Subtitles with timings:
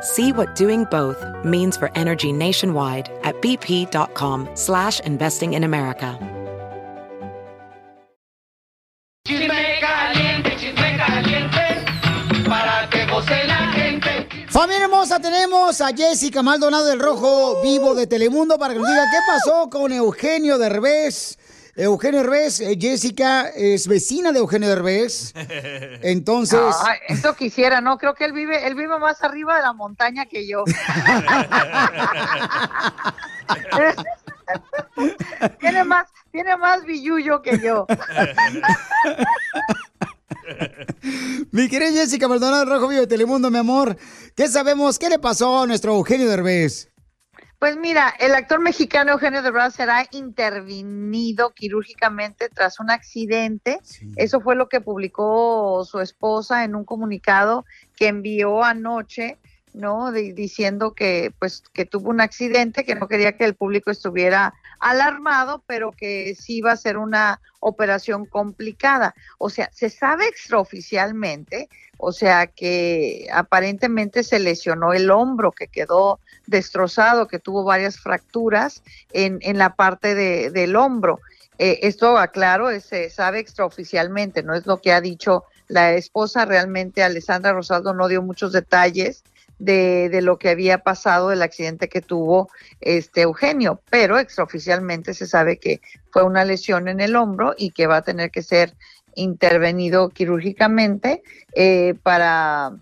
[0.00, 6.18] See what doing both means for energy nationwide at bp.com slash investing in America.
[9.26, 11.84] Chisme caliente, chisme caliente,
[12.48, 14.28] para que goce la gente.
[14.48, 19.04] Familia hermosa, tenemos a Jessica Maldonado del Rojo Vivo de Telemundo para que nos diga
[19.10, 21.36] qué pasó con Eugenio Derbez.
[21.78, 25.32] Eugenio Derbez, eh, Jessica es vecina de Eugenio Derbez.
[26.02, 29.72] Entonces, Ay, eso quisiera, no, creo que él vive, él vive más arriba de la
[29.72, 30.64] montaña que yo.
[35.60, 37.86] tiene más, tiene más billullo que yo.
[41.52, 43.96] mi querida Jessica Maldonado Rojo Vivo de Telemundo, mi amor,
[44.34, 44.98] ¿qué sabemos?
[44.98, 46.90] ¿Qué le pasó a nuestro Eugenio Derbez?
[47.58, 53.80] Pues mira, el actor mexicano Eugenio Derbez será intervenido quirúrgicamente tras un accidente.
[54.16, 57.64] Eso fue lo que publicó su esposa en un comunicado
[57.96, 59.38] que envió anoche,
[59.74, 60.12] ¿no?
[60.12, 64.54] Di- diciendo que pues que tuvo un accidente, que no quería que el público estuviera
[64.78, 69.16] alarmado, pero que sí iba a ser una operación complicada.
[69.38, 76.20] O sea, se sabe extraoficialmente, o sea, que aparentemente se lesionó el hombro, que quedó
[76.46, 81.20] destrozado, que tuvo varias fracturas en, en la parte de- del hombro.
[81.58, 86.44] Eh, esto, aclaro, es- se sabe extraoficialmente, no es lo que ha dicho la esposa.
[86.44, 89.24] Realmente Alessandra Rosaldo no dio muchos detalles
[89.58, 92.48] de, de lo que había pasado, del accidente que tuvo
[92.80, 95.80] este Eugenio, pero extraoficialmente se sabe que
[96.12, 98.72] fue una lesión en el hombro y que va a tener que ser
[99.14, 101.22] intervenido quirúrgicamente
[101.54, 102.72] eh, para,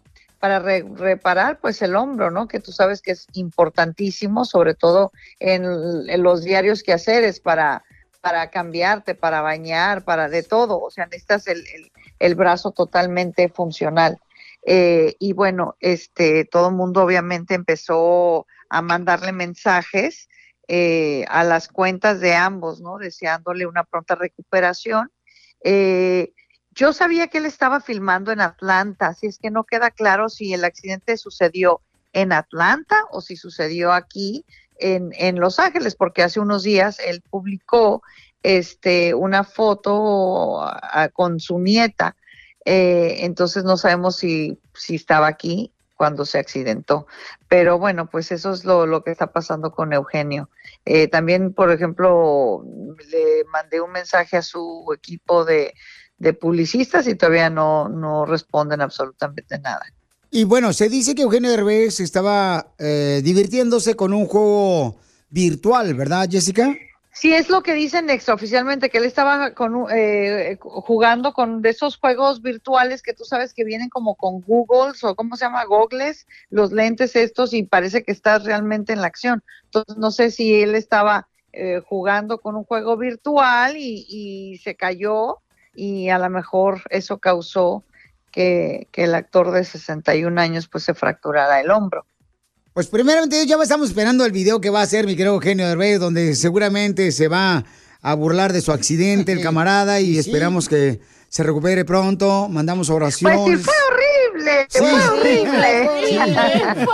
[0.41, 2.49] para re- reparar pues el hombro, ¿no?
[2.49, 7.85] Que tú sabes que es importantísimo, sobre todo en, los diarios quehaceres para,
[8.21, 13.49] para cambiarte, para bañar, para de todo, o sea, necesitas el, el- el brazo totalmente
[13.51, 14.19] funcional.
[14.65, 20.29] Eh, y bueno, este, todo el mundo obviamente empezó a mandarle mensajes
[20.67, 22.99] eh, a las cuentas de ambos, ¿no?
[22.99, 25.11] Deseándole una pronta recuperación.
[25.69, 26.33] Eh,
[26.71, 30.55] yo sabía que él estaba filmando en Atlanta, así es que no queda claro si
[30.55, 31.81] el accidente sucedió
[32.13, 34.45] en Atlanta o si sucedió aquí
[34.79, 38.03] en, en Los Ángeles, porque hace unos días él publicó
[38.45, 42.15] este, una foto ah, con su nieta,
[42.65, 47.09] eh, entonces no sabemos si, si estaba aquí cuando se accidentó.
[47.49, 50.49] Pero bueno, pues eso es lo, lo que está pasando con Eugenio.
[50.87, 52.65] Eh, también, por ejemplo,
[53.11, 55.75] le mandé un mensaje a su equipo de,
[56.17, 59.85] de publicistas y todavía no, no responden absolutamente nada.
[60.31, 64.97] Y bueno, se dice que Eugenio Derbez estaba eh, divirtiéndose con un juego
[65.29, 66.75] virtual, ¿verdad, Jessica?
[67.19, 71.97] Sí, es lo que dicen extraoficialmente, que él estaba con, eh, jugando con de esos
[71.97, 76.27] juegos virtuales que tú sabes que vienen como con Google o cómo se llama, Googles,
[76.51, 79.43] los lentes estos y parece que estás realmente en la acción.
[79.65, 84.77] Entonces no sé si él estaba eh, jugando con un juego virtual y, y se
[84.77, 85.39] cayó
[85.75, 87.83] y a lo mejor eso causó
[88.31, 92.05] que, que el actor de 61 años pues se fracturara el hombro.
[92.77, 95.99] Pues primeramente ya estamos esperando el video que va a hacer mi querido Eugenio Derbez,
[95.99, 97.65] donde seguramente se va
[98.03, 102.49] a burlar de su accidente el camarada y esperamos que se recupere pronto.
[102.49, 103.59] Mandamos Pues oraciones.
[103.61, 104.79] sí, fue horrible, Sí.
[104.79, 105.91] fue horrible.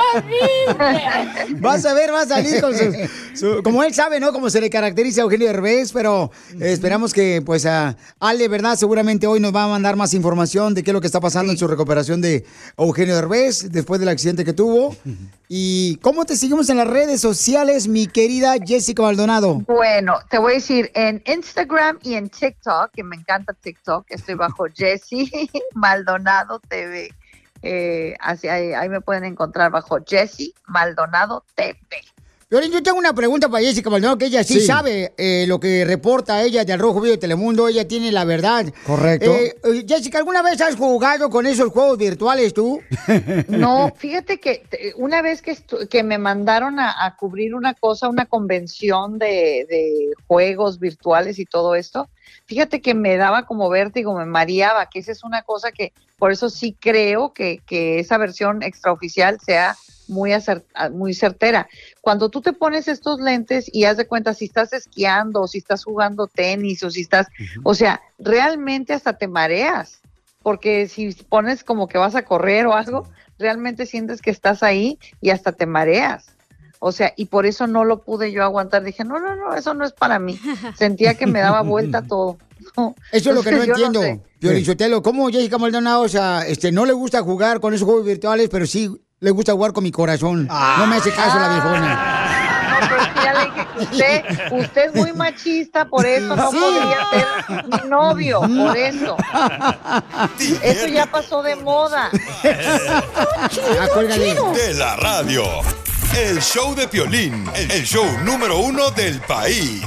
[1.61, 2.93] Vas a ver, va a salir con su,
[3.35, 4.33] su- Como él sabe, ¿no?
[4.33, 6.31] Como se le caracteriza a Eugenio Derbez, pero
[6.61, 8.77] esperamos que, pues, a Ale, ¿verdad?
[8.77, 11.53] Seguramente hoy nos va a mandar más información de qué es lo que está pasando
[11.53, 12.45] en su recuperación de
[12.77, 14.97] Eugenio Derbez después del accidente que tuvo.
[15.49, 19.63] ¿Y cómo te seguimos en las redes sociales, mi querida Jessica Maldonado?
[19.67, 24.35] Bueno, te voy a decir, en Instagram y en TikTok, que me encanta TikTok, estoy
[24.37, 25.31] bajo Jessie
[25.75, 27.11] Maldonado TV.
[27.65, 31.79] Eh, así ahí, ahí me pueden encontrar bajo Jessie Maldonado TV.
[32.51, 34.67] Yo tengo una pregunta para Jessica Maldonado, que ella sí, Sí.
[34.67, 38.67] sabe eh, lo que reporta ella del Rojo Vivo de Telemundo, ella tiene la verdad.
[38.87, 39.31] Correcto.
[39.33, 42.79] Eh, eh, Jessica, ¿alguna vez has jugado con esos juegos virtuales tú?
[43.49, 44.65] No, fíjate que
[44.97, 50.79] una vez que, me mandaron a, a cubrir una cosa, una convención de, de juegos
[50.79, 52.11] virtuales y todo esto,
[52.47, 56.33] fíjate que me daba como vértigo, me mareaba, que esa es una cosa que por
[56.33, 59.77] eso sí creo que, que esa versión extraoficial sea
[60.09, 61.69] muy, ah, muy certera.
[62.01, 65.59] Cuando tú te pones estos lentes y haz de cuenta si estás esquiando o si
[65.59, 67.29] estás jugando tenis o si estás,
[67.63, 70.03] o sea, realmente hasta te mareas
[70.43, 73.09] porque si pones como que vas a correr o algo,
[73.39, 76.37] realmente sientes que estás ahí y hasta te mareas.
[76.85, 78.83] O sea, y por eso no lo pude yo aguantar.
[78.83, 80.37] Dije, no, no, no, eso no es para mí.
[80.77, 82.39] Sentía que me daba vuelta todo.
[82.77, 82.97] No.
[83.13, 84.21] Eso es lo que no entiendo, sé.
[84.41, 85.01] Piolín Sotelo.
[85.01, 88.67] ¿Cómo Jessica Maldonado, o sea, este, no le gusta jugar con esos juegos virtuales, pero
[88.67, 88.91] sí
[89.21, 90.49] le gusta jugar con mi corazón?
[90.49, 92.79] No me hace caso la viejona.
[92.81, 96.35] No, pero es que ya le dije que usted, usted es muy machista, por eso
[96.35, 96.57] no Sí.
[96.59, 97.07] podría
[97.47, 99.17] ser mi novio, por eso.
[100.63, 102.11] Eso ya pasó de moda.
[103.81, 104.35] Ah, cuélgale.
[104.35, 105.45] de la radio.
[106.17, 109.83] El show de Piolín, el show número uno del país.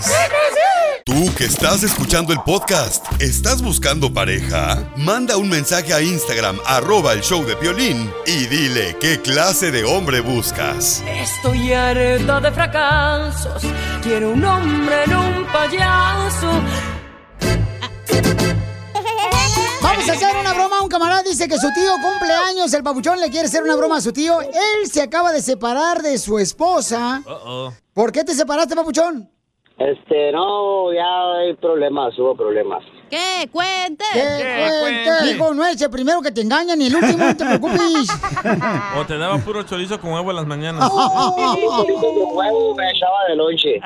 [1.06, 4.89] Tú que estás escuchando el podcast, ¿estás buscando pareja?
[4.95, 9.83] Manda un mensaje a Instagram, arroba el show de Piolín, y dile qué clase de
[9.83, 11.04] hombre buscas.
[11.07, 13.62] Estoy harta de fracasos.
[14.01, 16.62] Quiero un hombre en un payaso.
[19.95, 20.81] Vamos a hacer una broma.
[20.81, 22.74] Un camarada dice que su tío cumple años.
[22.74, 24.42] El papuchón le quiere hacer una broma a su tío.
[24.42, 27.24] Él se acaba de separar de su esposa.
[27.94, 29.30] ¿Por qué te separaste, papuchón?
[29.77, 32.83] Este, no, ya hay problemas, hubo problemas.
[33.16, 33.48] ¿Qué?
[33.50, 34.04] Cuente.
[34.14, 35.32] ¿Qué cuente?
[35.32, 38.10] Hijo, no es el primero que te engaña ni el último, no te preocupes.
[38.98, 40.92] O te daba puro chorizo con huevo en las mañanas.
[42.76, 43.80] me echaba de lonche.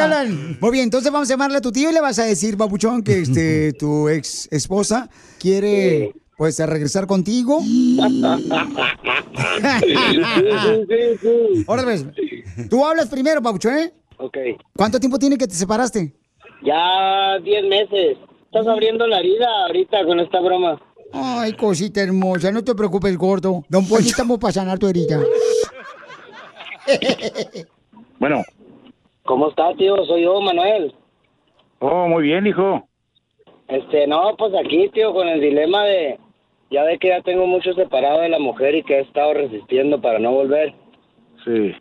[0.00, 0.56] Hablan.
[0.60, 3.02] Muy bien, entonces vamos a llamarle a tu tío y le vas a decir, papuchón,
[3.02, 5.10] que este, tu ex esposa
[5.40, 7.58] quiere, pues, a regresar contigo.
[11.66, 12.06] Ahora ves,
[12.70, 13.92] tú hablas primero, papuchón, ¿eh?
[14.18, 14.36] Ok.
[14.76, 16.14] ¿Cuánto tiempo tiene que te separaste?
[16.64, 18.18] Ya 10 meses.
[18.46, 20.80] Estás abriendo la herida ahorita con esta broma.
[21.12, 23.62] Ay, cosita hermosa, no te preocupes, gordo.
[23.68, 25.20] Don Poli, estamos para sanar tu herida.
[28.18, 28.42] Bueno.
[29.24, 29.96] ¿Cómo está, tío?
[30.06, 30.94] Soy yo, Manuel.
[31.80, 32.86] Oh, muy bien, hijo.
[33.68, 36.18] Este, no, pues aquí, tío, con el dilema de...
[36.70, 40.00] Ya ve que ya tengo mucho separado de la mujer y que he estado resistiendo
[40.00, 40.74] para no volver.
[41.44, 41.74] Sí.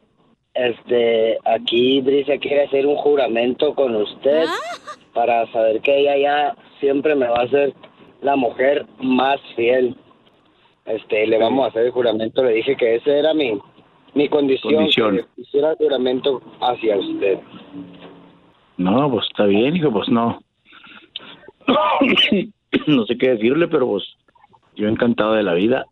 [0.53, 4.45] Este, aquí Brisa quiere hacer un juramento con usted
[5.13, 7.73] para saber que ella ya siempre me va a ser
[8.21, 9.95] la mujer más fiel.
[10.85, 12.44] Este, le vamos a hacer el juramento.
[12.44, 13.59] Le dije que esa era mi,
[14.13, 15.17] mi condición, Condición.
[15.35, 17.39] que hiciera el juramento hacia usted.
[18.77, 20.39] No, pues está bien, hijo, pues no.
[22.88, 24.03] no sé qué decirle, pero pues
[24.75, 25.85] yo encantado de la vida.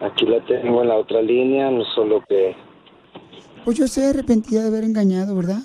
[0.00, 2.56] Aquí la tengo en la otra línea, no solo que...
[3.64, 5.60] Pues yo estoy arrepentida de haber engañado, ¿verdad?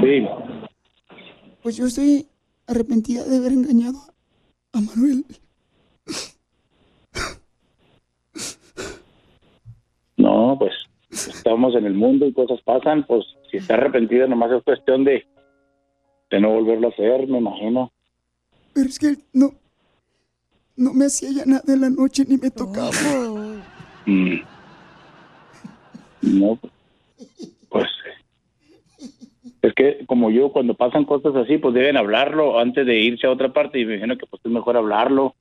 [0.00, 0.26] Sí.
[1.62, 2.26] Pues yo estoy
[2.66, 3.98] arrepentida de haber engañado
[4.72, 5.26] a Manuel.
[10.16, 10.72] No, pues
[11.10, 15.26] estamos en el mundo y cosas pasan, pues si está arrepentido nomás es cuestión de,
[16.30, 17.92] de no volverlo a hacer, me imagino.
[18.72, 19.52] Pero es que no,
[20.76, 22.90] no me hacía ya nada en la noche ni me tocaba.
[24.06, 24.36] Mm.
[26.22, 26.72] No, pues
[29.62, 33.30] es que como yo cuando pasan cosas así, pues deben hablarlo antes de irse a
[33.30, 35.36] otra parte y me imagino que pues es mejor hablarlo.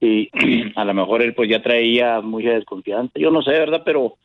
[0.00, 0.30] Y
[0.76, 3.18] a lo mejor él pues ya traía mucha desconfianza.
[3.18, 3.82] Yo no sé, ¿verdad?
[3.84, 4.16] Pero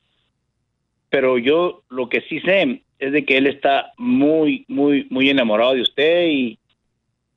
[1.10, 5.74] pero yo lo que sí sé es de que él está muy muy muy enamorado
[5.74, 6.60] de usted y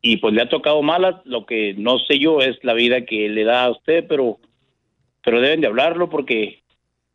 [0.03, 3.31] y pues le ha tocado malas, lo que no sé yo es la vida que
[3.31, 4.39] le da a usted, pero
[5.25, 6.63] pero deben de hablarlo porque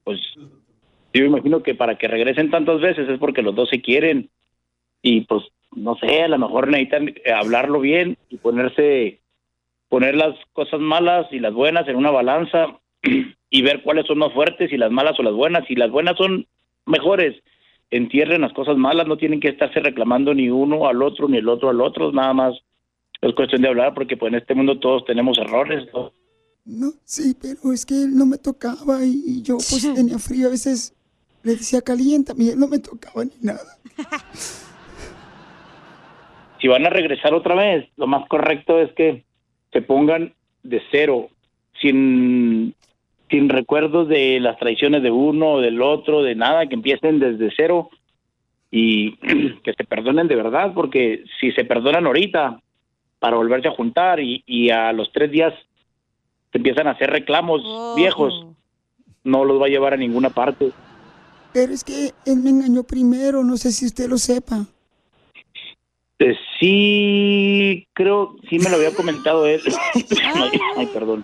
[0.04, 0.20] pues
[1.14, 4.30] yo imagino que para que regresen tantas veces es porque los dos se quieren
[5.02, 5.44] y pues
[5.76, 9.20] no sé, a lo mejor necesitan eh, hablarlo bien y ponerse
[9.88, 12.80] poner las cosas malas y las buenas en una balanza
[13.50, 16.16] y ver cuáles son más fuertes y las malas o las buenas y las buenas
[16.18, 16.48] son
[16.86, 17.42] mejores
[17.92, 21.50] entierren las cosas malas no tienen que estarse reclamando ni uno al otro ni el
[21.50, 22.56] otro al otro nada más
[23.22, 26.12] es cuestión de hablar porque pues en este mundo todos tenemos errores ¿no?
[26.66, 30.48] No, sí, pero es que él no me tocaba y, y yo pues tenía frío.
[30.48, 30.94] A veces
[31.44, 33.78] le decía caliéntame y él no me tocaba ni nada.
[36.60, 39.24] si van a regresar otra vez, lo más correcto es que
[39.72, 41.30] se pongan de cero,
[41.82, 42.76] sin,
[43.30, 47.54] sin recuerdos de las traiciones de uno o del otro, de nada, que empiecen desde
[47.56, 47.90] cero
[48.72, 49.16] y
[49.64, 52.60] que se perdonen de verdad, porque si se perdonan ahorita
[53.20, 55.54] para volverse a juntar y, y a los tres días
[56.52, 57.62] se empiezan a hacer reclamos
[57.96, 58.48] viejos,
[59.24, 60.72] no los va a llevar a ninguna parte.
[61.54, 64.66] Pero es que él me engañó primero, no sé si usted lo sepa.
[66.20, 69.62] Eh, sí, creo, sí me lo había comentado él.
[70.78, 71.24] ay, perdón.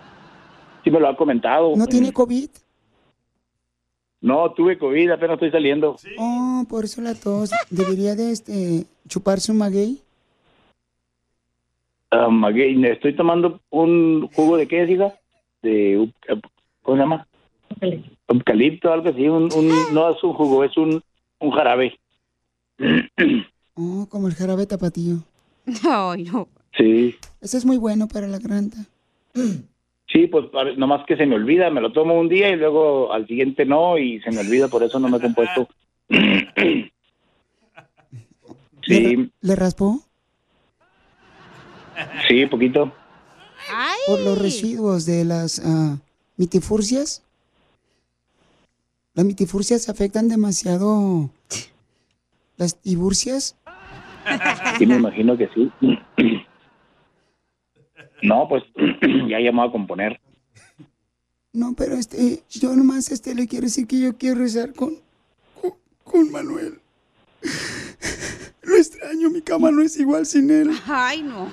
[0.84, 1.76] Sí me lo ha comentado.
[1.76, 2.50] ¿No tiene COVID?
[4.22, 5.98] No, tuve COVID, apenas estoy saliendo.
[6.18, 7.52] Oh, por eso la tos.
[7.70, 10.02] ¿Debería de este, chuparse un maguey?
[12.32, 15.20] Maguey, estoy tomando un jugo de qué, diga?
[15.62, 16.42] De, euc-
[16.82, 17.28] ¿cómo se llama?
[18.28, 19.28] Eucalipto, algo así.
[19.28, 21.02] Un, un- no es un jugo, es un,
[21.40, 21.98] un jarabe.
[23.78, 25.18] Oh, como el jarabe tapatío.
[25.84, 26.48] Ay, no.
[26.78, 27.14] Sí.
[27.42, 28.78] Ese es muy bueno para la garganta.
[30.08, 30.46] Sí, pues
[30.78, 33.98] nomás que se me olvida, me lo tomo un día y luego al siguiente no,
[33.98, 35.68] y se me olvida, por eso no me he compuesto.
[38.88, 40.00] sí, ¿Le raspó?
[42.30, 42.94] sí, poquito.
[44.08, 45.98] Por los residuos de las ah,
[46.38, 47.25] mitifurcias.
[49.16, 51.30] Las mitifurcias afectan demasiado
[52.58, 53.56] las tiburcias.
[54.78, 55.72] Sí, me imagino que sí.
[58.22, 58.64] No, pues
[59.30, 60.20] ya llamó a componer.
[61.54, 64.96] No, pero este, yo nomás este le quiero decir que yo quiero rezar con,
[65.62, 65.72] con,
[66.04, 66.80] con Manuel.
[68.64, 70.72] Lo extraño, mi cama no es igual sin él.
[70.88, 71.50] Ay, no.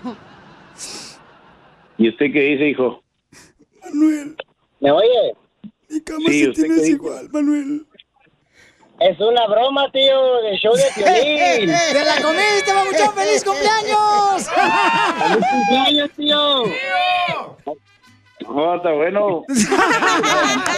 [1.99, 3.03] ¿Y usted qué dice, hijo?
[3.83, 4.37] Manuel,
[4.81, 5.37] ¿Me oye?
[5.93, 7.87] Mi cama Sí, sí, ¿usted tienes igual, Manuel.
[9.01, 11.75] Es una broma, tío, del show de Piolín.
[11.93, 13.15] ¡Te la comiste, mamuchón!
[13.15, 14.49] ¡Feliz cumpleaños!
[15.19, 16.65] ¡Feliz cumpleaños, tío!
[18.49, 19.45] Oh, está bueno.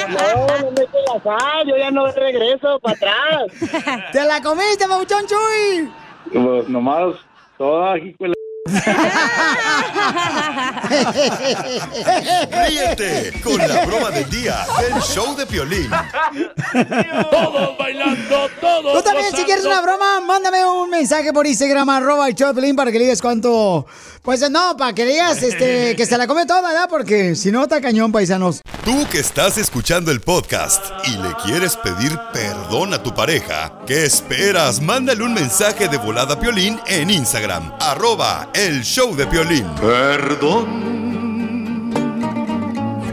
[0.09, 4.11] No, no me la sal, yo ya no regreso para atrás.
[4.13, 5.91] ¡Te la comiste, mamuchón Chuy!
[6.33, 7.17] Pues nomás,
[7.59, 8.34] toda, de la-
[12.67, 15.91] Ríete con la broma del día del show de Piolín.
[17.31, 22.29] Todos bailando, todos Tú también, si quieres una broma, mándame un mensaje por Instagram, arroba
[22.29, 23.87] el Choplin, para que le digas cuánto...
[24.25, 26.89] Pues no, para que digas este, que se la come toda, ¿verdad?
[26.89, 28.63] Porque si no, está cañón, paisanos.
[28.83, 34.07] Tú que estás escuchando el podcast y le quieres pedir perdón a tu pareja, ¿qué
[34.07, 34.81] esperas?
[34.81, 39.69] Mándale un mensaje de volada a Piolín en Instagram, arroba el show de Piolín.
[39.75, 40.95] Perdón.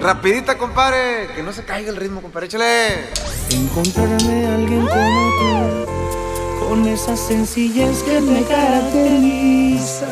[0.01, 3.09] Rapidita, compadre, que no se caiga el ritmo, compadre, échale.
[3.49, 10.07] Encontrarme a alguien como tú, con esa sencillez que me caracteriza.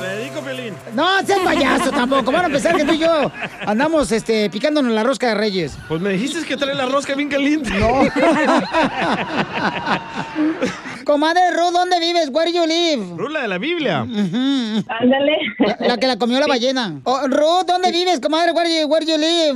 [0.93, 2.31] No, seas payaso tampoco.
[2.31, 3.31] Van a pensar que tú y yo
[3.65, 5.77] andamos este, picándonos la rosca de reyes.
[5.87, 7.71] Pues me dijiste que trae la rosca bien caliente.
[7.71, 8.01] No.
[11.09, 12.29] Comadre Ruth, ¿dónde vives?
[12.31, 13.03] Where you live?
[13.17, 14.01] Rula de la Biblia.
[14.01, 15.39] Ándale.
[15.57, 17.01] La, la que la comió la ballena.
[17.03, 18.51] Oh, Ruth, ¿dónde vives, comadre?
[18.51, 19.49] Where you, where you live?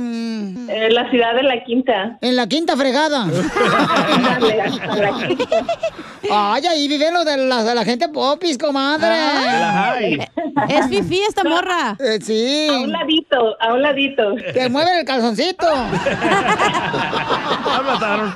[0.68, 2.18] En la ciudad de La Quinta.
[2.20, 3.22] En la quinta fregada.
[4.16, 5.64] Ándale, la quinta.
[6.28, 9.06] Ay, ahí viven los de la, de la gente popis, comadre.
[9.06, 10.28] Ah, la high.
[10.70, 11.96] Es fifí esta morra.
[12.00, 12.66] Eh, sí.
[12.68, 14.34] A un ladito, a un ladito.
[14.54, 15.66] Te mueven el calzoncito.
[17.64, 18.34] La mataron.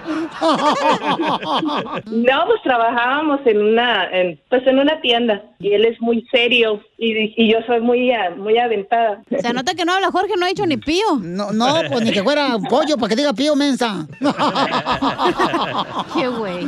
[2.06, 2.60] No, pues
[3.08, 7.50] trabajábamos en una, en, pues en una tienda y él es muy serio y, y
[7.50, 9.22] yo soy muy, ah, muy aventada.
[9.30, 11.16] Se nota que no habla Jorge, no ha dicho ni pío.
[11.20, 14.06] No, no, pues ni que fuera pollo para que diga pío mensa.
[16.14, 16.66] Qué güey.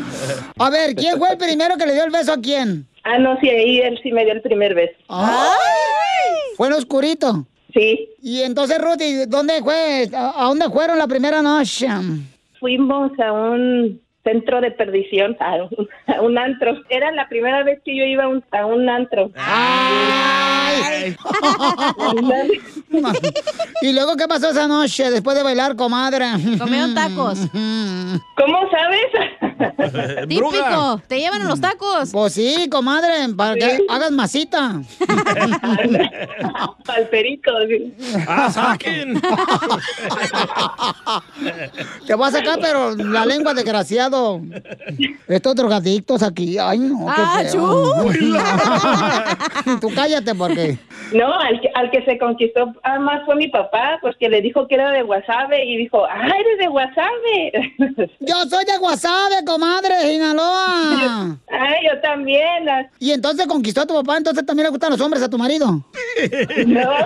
[0.58, 2.86] A ver, ¿quién fue el primero que le dio el beso a quién?
[3.04, 4.94] Ah, no, sí, ahí él sí me dio el primer beso.
[5.08, 5.56] Ay,
[6.56, 7.46] Fue en oscurito.
[7.72, 8.08] Sí.
[8.22, 10.08] Y entonces, Ruth, ¿dónde fue?
[10.14, 11.86] ¿A, a dónde fueron la primera noche?
[12.58, 16.74] Fuimos a un centro de perdición, a un, a un antro.
[16.88, 19.30] Era la primera vez que yo iba a un, a un antro.
[19.36, 20.30] ¡Ay!
[23.82, 26.26] ¿Y luego qué pasó esa noche después de bailar, comadre?
[26.58, 27.38] Comieron tacos.
[28.36, 29.06] ¿Cómo sabes?
[30.28, 31.00] Típico.
[31.06, 32.10] Te llevan a los tacos.
[32.12, 34.80] Pues sí, comadre, para que hagas masita.
[36.88, 37.50] Al perico.
[37.68, 37.94] sí.
[38.26, 39.20] ¡Ah, saquen!
[42.06, 43.54] Te voy a sacar, pero la lengua,
[45.28, 48.06] Estos drogadictos aquí, ay no, qué Ah, feo.
[49.80, 50.78] Tú cállate porque
[51.12, 54.40] No, al que, al que se conquistó ah, más fue mi papá, pues que le
[54.42, 58.10] dijo que era de Guasave y dijo, ah, eres de Guasave.
[58.20, 61.36] Yo soy de Guasave, comadre, Sinaloa.
[61.50, 62.64] Ay, yo también.
[62.98, 65.66] Y entonces conquistó a tu papá, entonces también le gustan los hombres a tu marido.
[66.66, 66.90] No.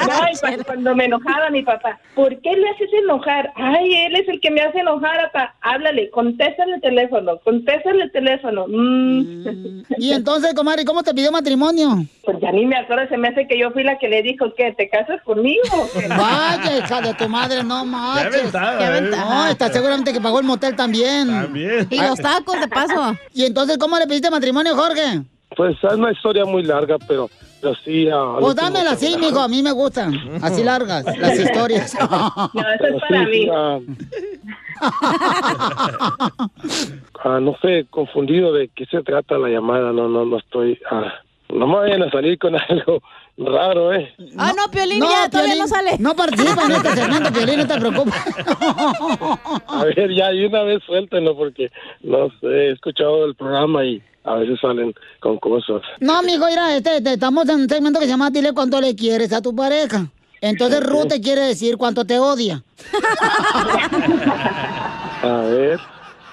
[0.00, 3.52] No, cuando me enojaba mi papá, ¿por qué le haces enojar?
[3.56, 5.54] Ay, él es el que me hace enojar, papá.
[5.80, 8.66] Háblale, contéstale el teléfono, contéstale el teléfono.
[8.68, 9.82] Mm.
[9.96, 12.04] Y entonces, comadre, ¿cómo te pidió matrimonio?
[12.22, 14.52] Pues ya ni me acuerdo, se me hace que yo fui la que le dijo
[14.54, 15.62] que te casas conmigo.
[16.08, 19.24] Vaya, hija de tu madre, no aventada, Qué aventada.
[19.24, 21.28] No, está seguramente que pagó el motel también.
[21.28, 21.86] También.
[21.88, 23.16] Y los tacos, de paso.
[23.32, 25.22] Y entonces, ¿cómo le pediste matrimonio, Jorge?
[25.56, 28.08] Pues es una historia muy larga, pero, pero sí.
[28.08, 30.14] al Pues dámela así, mijo, a mí me gustan.
[30.42, 31.94] Así largas, las historias.
[31.98, 33.48] No, eso es para Sí, mí.
[33.52, 33.78] ah,
[37.24, 39.92] ah, no sé, confundido de qué se trata la llamada.
[39.92, 40.78] No, no, no estoy.
[40.90, 41.12] ah,
[41.52, 43.02] no me vayan a salir con algo
[43.38, 44.12] raro, ¿eh?
[44.36, 45.96] Ah, no, Piolín, ya todavía no sale.
[45.98, 48.14] No participa en este segmento, Piolín, no te preocupes.
[49.68, 51.70] A ver, ya, y una vez suéltenlo porque,
[52.02, 55.80] no sé, he escuchado el programa y a veces salen con cosas.
[56.00, 58.94] No, mijo, mira, este, te- estamos en un segmento que se llama Dile cuánto le
[58.94, 60.06] quieres a tu pareja.
[60.42, 62.62] Entonces Ruth te quiere decir cuánto te odia.
[65.22, 65.78] A ver.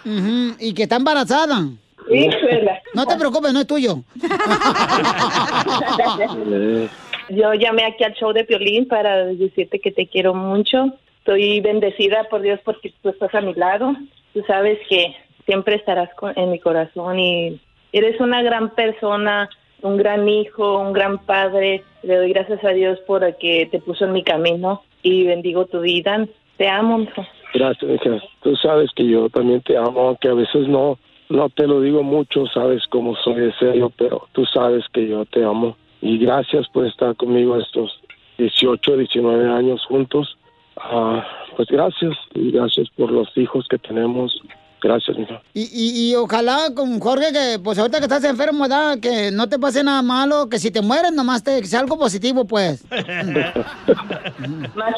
[0.05, 1.65] Ujú, Y que está embarazada.
[2.09, 2.81] Híjole.
[2.97, 3.97] No te preocupes, no es tuyo.
[7.29, 10.93] Yo llamé aquí al show de Piolín para decirte que te quiero mucho.
[11.19, 13.93] Estoy bendecida por Dios porque tú estás a mi lado.
[14.33, 17.61] Tú sabes que siempre estarás en mi corazón y
[17.91, 19.47] eres una gran persona,
[19.83, 21.83] un gran hijo, un gran padre.
[22.01, 25.67] Le doy gracias a Dios por el que te puso en mi camino y bendigo
[25.67, 26.25] tu vida.
[26.57, 27.23] Te amo, hijo.
[27.53, 28.17] Gracias, hija.
[28.41, 30.97] Tú sabes que yo también te amo, aunque a veces no,
[31.29, 35.25] no te lo digo mucho, sabes cómo soy de serio, pero tú sabes que yo
[35.25, 35.75] te amo.
[36.01, 37.99] Y gracias por estar conmigo estos
[38.37, 40.37] 18, 19 años juntos.
[40.77, 44.41] Ah, pues gracias, y gracias por los hijos que tenemos.
[44.81, 45.41] Gracias, hija.
[45.53, 48.99] Y, y, y ojalá con Jorge, que pues ahorita que estás enfermo, ¿verdad?
[48.99, 51.97] Que no te pase nada malo, que si te mueres nomás te, que sea algo
[51.97, 52.83] positivo, pues.
[52.89, 53.03] Más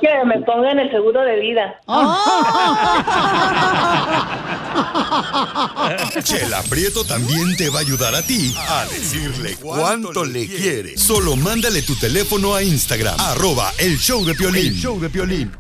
[0.02, 1.80] que me ponga en el seguro de vida.
[6.24, 10.98] Chela Prieto también te va a ayudar a ti a decirle cuánto le quiere.
[10.98, 14.68] Solo mándale tu teléfono a Instagram, arroba el show de Piolín.
[14.68, 15.52] El show de Piolín.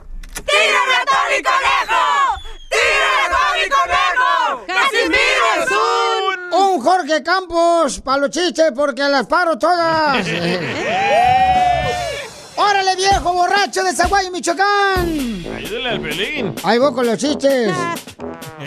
[0.45, 1.05] ¡Tírame a
[1.43, 2.38] Conejo!
[2.69, 4.65] ¡Tírame a Tony Conejo!
[4.67, 6.53] ¡Casimiro es un...
[6.53, 10.25] Un Jorge Campos, para los chistes, porque las paro todas.
[12.55, 15.45] ¡Órale, viejo borracho de Zaguayo, Michoacán!
[15.55, 16.55] Ayúdale al Pelín.
[16.63, 17.73] Ahí voy con los chistes.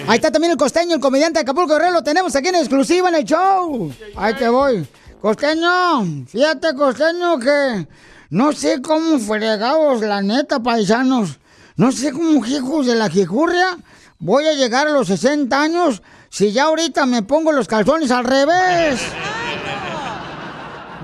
[0.08, 1.92] Ahí está también el costeño, el comediante de Acapulco Guerrero.
[1.92, 3.92] Lo tenemos aquí en exclusiva en el show.
[4.16, 4.86] Ahí te voy.
[5.20, 7.86] Costeño, fíjate, costeño, que
[8.30, 11.38] no sé cómo fregados, la neta, paisanos.
[11.76, 13.76] No sé cómo hijos de la jicurria
[14.18, 18.24] voy a llegar a los 60 años si ya ahorita me pongo los calzones al
[18.24, 19.00] revés.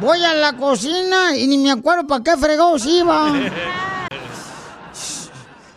[0.00, 3.33] Voy a la cocina y ni me acuerdo para qué fregados iba.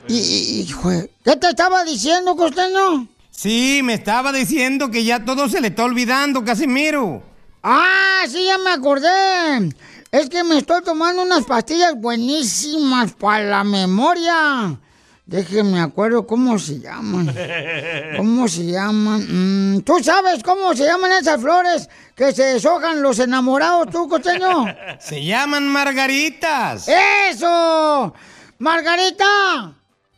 [0.08, 3.08] Y, y- jue- ¿Qué te estaba diciendo, costeño?
[3.30, 7.24] Sí, me estaba diciendo que ya todo se le está olvidando, Casimiro.
[7.64, 9.70] Ah, sí, ya me acordé.
[10.12, 14.78] Es que me estoy tomando unas pastillas buenísimas para la memoria.
[15.26, 17.34] Déjeme acuerdo cómo se llaman.
[18.18, 19.76] ¿Cómo se llaman?
[19.78, 24.66] Mm, ¿Tú sabes cómo se llaman esas flores que se deshojan los enamorados, tú, costeño?
[25.00, 26.90] Se llaman margaritas.
[27.30, 28.14] ¡Eso!
[28.60, 29.74] ¡Margarita!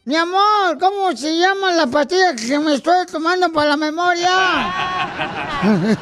[0.06, 4.32] Mi amor, ¿cómo se llama la pastilla que me estoy tomando para la memoria?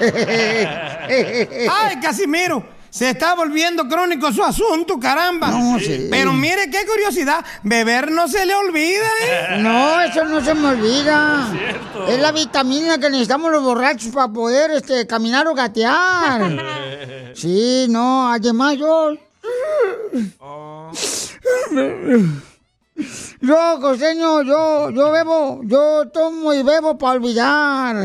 [1.69, 2.80] ¡Ay, Casimiro!
[2.91, 5.47] Se está volviendo crónico su asunto, caramba.
[5.47, 6.07] No, sí.
[6.11, 9.57] Pero mire qué curiosidad, beber no se le olvida, ¿eh?
[9.59, 11.47] No, eso no se me olvida.
[12.09, 16.41] Es la vitamina que necesitamos los borrachos para poder este, caminar o gatear.
[17.33, 19.15] Sí, no, además yo...
[23.39, 27.95] Yo, costeño, yo, yo bebo, yo tomo y bebo para olvidar.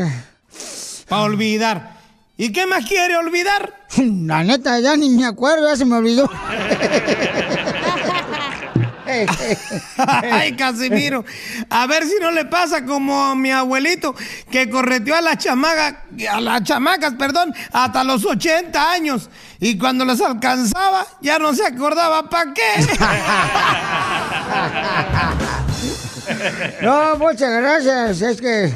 [1.09, 1.96] Para olvidar.
[2.37, 3.73] ¿Y qué más quiere olvidar?
[3.97, 6.29] La neta, ya ni me acuerdo, ya se me olvidó.
[9.97, 11.25] Ay, Casimiro.
[11.69, 14.13] A ver si no le pasa como a mi abuelito
[14.51, 15.95] que correteó a las chamacas,
[16.29, 19.29] a las chamacas, perdón, hasta los 80 años.
[19.59, 22.61] Y cuando las alcanzaba, ya no se acordaba para qué.
[26.81, 28.21] No, muchas gracias.
[28.21, 28.73] Es que,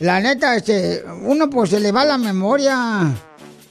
[0.00, 3.14] la neta, este, uno pues se le va la memoria.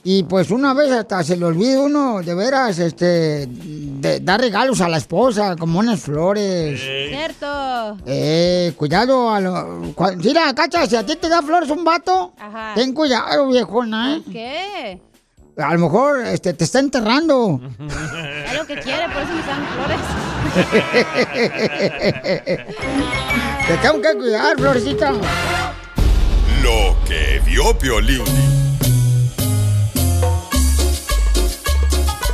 [0.04, 4.80] Y pues una vez hasta se le olvida uno, de veras, este, de dar regalos
[4.80, 6.80] a la esposa, como unas flores.
[6.80, 7.98] Cierto.
[8.06, 9.92] Eh, cuidado a lo...
[9.94, 12.72] cua- Mira, cacha, si a ti te da flores un vato, Ajá.
[12.74, 14.22] ten cuidado, viejona, ¿eh?
[14.32, 15.00] ¿Qué?
[15.62, 17.60] A lo mejor este, te está enterrando.
[18.50, 20.00] Es lo que quiere, por eso me dan flores.
[23.66, 25.12] te tengo que cuidar, florecita.
[26.62, 28.24] Lo que vio Piolín.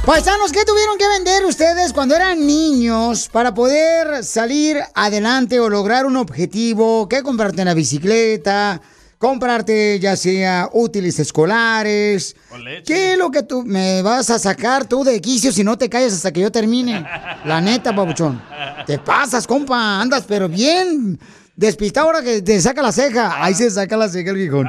[0.06, 6.04] Paisanos, ¿qué tuvieron que vender ustedes cuando eran niños para poder salir adelante o lograr
[6.04, 7.08] un objetivo?
[7.08, 8.82] ¿Qué comprarte una bicicleta?
[9.24, 12.36] Comprarte ya sea útiles escolares.
[12.84, 15.88] ¿Qué es lo que tú me vas a sacar tú de quicio si no te
[15.88, 17.02] calles hasta que yo termine?
[17.46, 18.42] La neta, papuchón.
[18.86, 19.98] Te pasas, compa.
[19.98, 21.18] Andas, pero bien
[21.56, 23.42] despistado ahora que te saca la ceja.
[23.42, 24.68] Ahí se saca la ceja el viejón.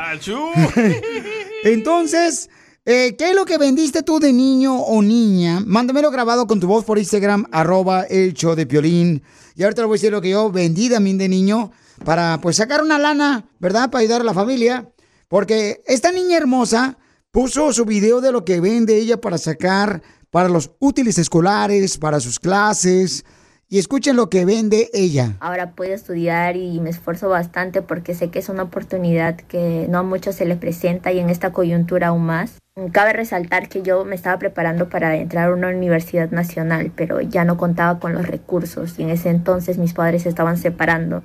[1.65, 2.49] Entonces,
[2.85, 5.59] eh, ¿qué es lo que vendiste tú de niño o niña?
[5.65, 9.21] Mándamelo grabado con tu voz por Instagram, arroba el show de Piolín.
[9.57, 12.57] Y ahorita le voy a decir lo que yo vendí también de niño para pues
[12.57, 13.89] sacar una lana, ¿verdad?
[13.89, 14.89] Para ayudar a la familia.
[15.27, 16.97] Porque esta niña hermosa
[17.31, 22.19] puso su video de lo que vende ella para sacar para los útiles escolares, para
[22.19, 23.25] sus clases.
[23.67, 25.37] Y escuchen lo que vende ella.
[25.39, 29.97] Ahora puedo estudiar y me esfuerzo bastante porque sé que es una oportunidad que no
[29.97, 32.59] a muchos se les presenta y en esta coyuntura aún más.
[32.91, 37.43] Cabe resaltar que yo me estaba preparando para entrar a una universidad nacional, pero ya
[37.43, 41.23] no contaba con los recursos y en ese entonces mis padres se estaban separando.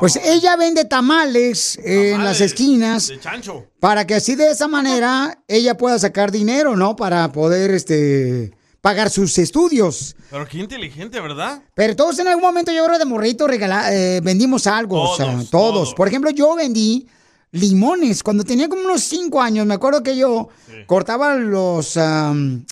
[0.00, 3.08] Pues ella vende tamales, eh, en las esquinas.
[3.08, 3.66] De chancho.
[3.80, 6.96] Para que así de esa manera ella pueda sacar dinero, ¿no?
[6.96, 10.16] Para poder este pagar sus estudios.
[10.30, 11.62] Pero qué inteligente, ¿verdad?
[11.74, 15.26] Pero todos en algún momento yo creo de morrito regala- eh, vendimos algo, o sea,
[15.26, 15.94] Todos, todos.
[15.94, 17.06] Por ejemplo, yo vendí
[17.52, 19.66] limones cuando tenía como unos cinco años.
[19.66, 20.48] Me acuerdo que yo
[20.86, 21.98] cortaba los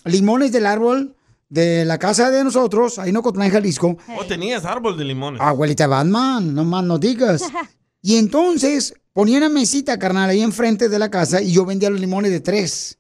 [0.04, 1.14] limones del árbol
[1.48, 3.96] de la casa de nosotros, ahí en Ocotlán, Jalisco.
[4.18, 5.40] ¿O tenías árbol de limones?
[5.40, 7.42] Abuelita Batman, no más no digas.
[8.00, 12.00] Y entonces ponía una mesita, carnal, ahí enfrente de la casa y yo vendía los
[12.00, 12.97] limones de tres.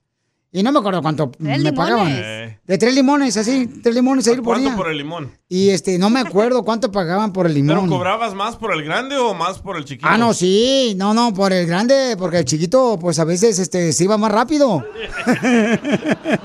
[0.58, 1.72] Y no me acuerdo cuánto me limones?
[1.78, 2.08] pagaban.
[2.10, 2.58] Eh.
[2.66, 5.30] De tres limones, así, tres limones ahí lo ¿Cuánto por el limón?
[5.48, 7.88] Y este, no me acuerdo cuánto pagaban por el ¿Pero limón.
[7.88, 10.08] cobrabas más por el grande o más por el chiquito?
[10.10, 13.92] Ah, no, sí, no, no, por el grande, porque el chiquito, pues a veces este,
[13.92, 14.84] se iba más rápido.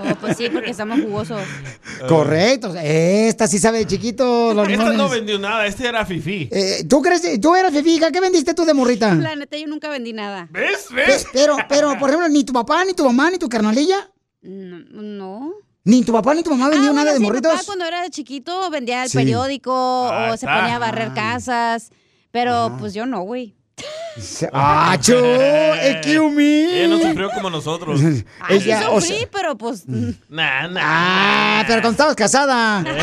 [0.05, 1.39] Oh, pues sí, porque estamos jugosos.
[2.07, 6.49] Correcto, esta sí sabe de chiquito los Esta no vendió nada, este era fifi.
[6.51, 8.11] Eh, ¿Tú crees, tú eras fija?
[8.11, 9.13] ¿Qué vendiste tú de morrita?
[9.15, 10.47] La neta, yo nunca vendí nada.
[10.51, 10.87] ¿Ves?
[10.93, 14.02] Pe- Pero, pero, por ejemplo, ni tu papá, ni tu mamá, ni tu carnalilla,
[14.43, 14.79] No.
[15.01, 15.53] no.
[15.85, 17.51] ni tu papá, ni tu mamá vendían nada de sí, morritos.
[17.51, 19.17] papá cuando era chiquito vendía el Sí.
[19.17, 19.73] periódico
[20.11, 21.91] Ah, o se ponía a barrer casas.
[22.31, 23.55] Pero pues yo no, güey.
[24.53, 25.13] ¡Ah, chu!
[25.15, 26.79] ¡Excuse me!
[26.83, 27.99] Ella no sufrió como nosotros.
[28.39, 29.85] Ay, sí Ella, o sufrí, sea- pero pues...
[29.87, 30.81] Nah, nah.
[30.83, 32.83] Ah, pero cuando estabas casada.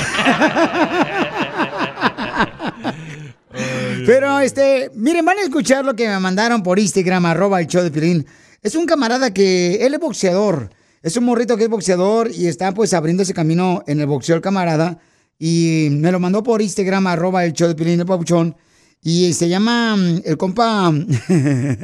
[4.06, 7.82] Pero, este, miren, van a escuchar lo que me mandaron por Instagram, arroba el show
[7.82, 8.26] de Piolín.
[8.62, 10.70] Es un camarada que, él es boxeador.
[11.02, 14.36] Es un morrito que es boxeador y está pues abriendo ese camino en el boxeo
[14.36, 14.98] el camarada.
[15.38, 18.54] Y me lo mandó por Instagram, arroba el show de Piolín, el papuchón.
[19.00, 20.92] Y se llama mm, el compa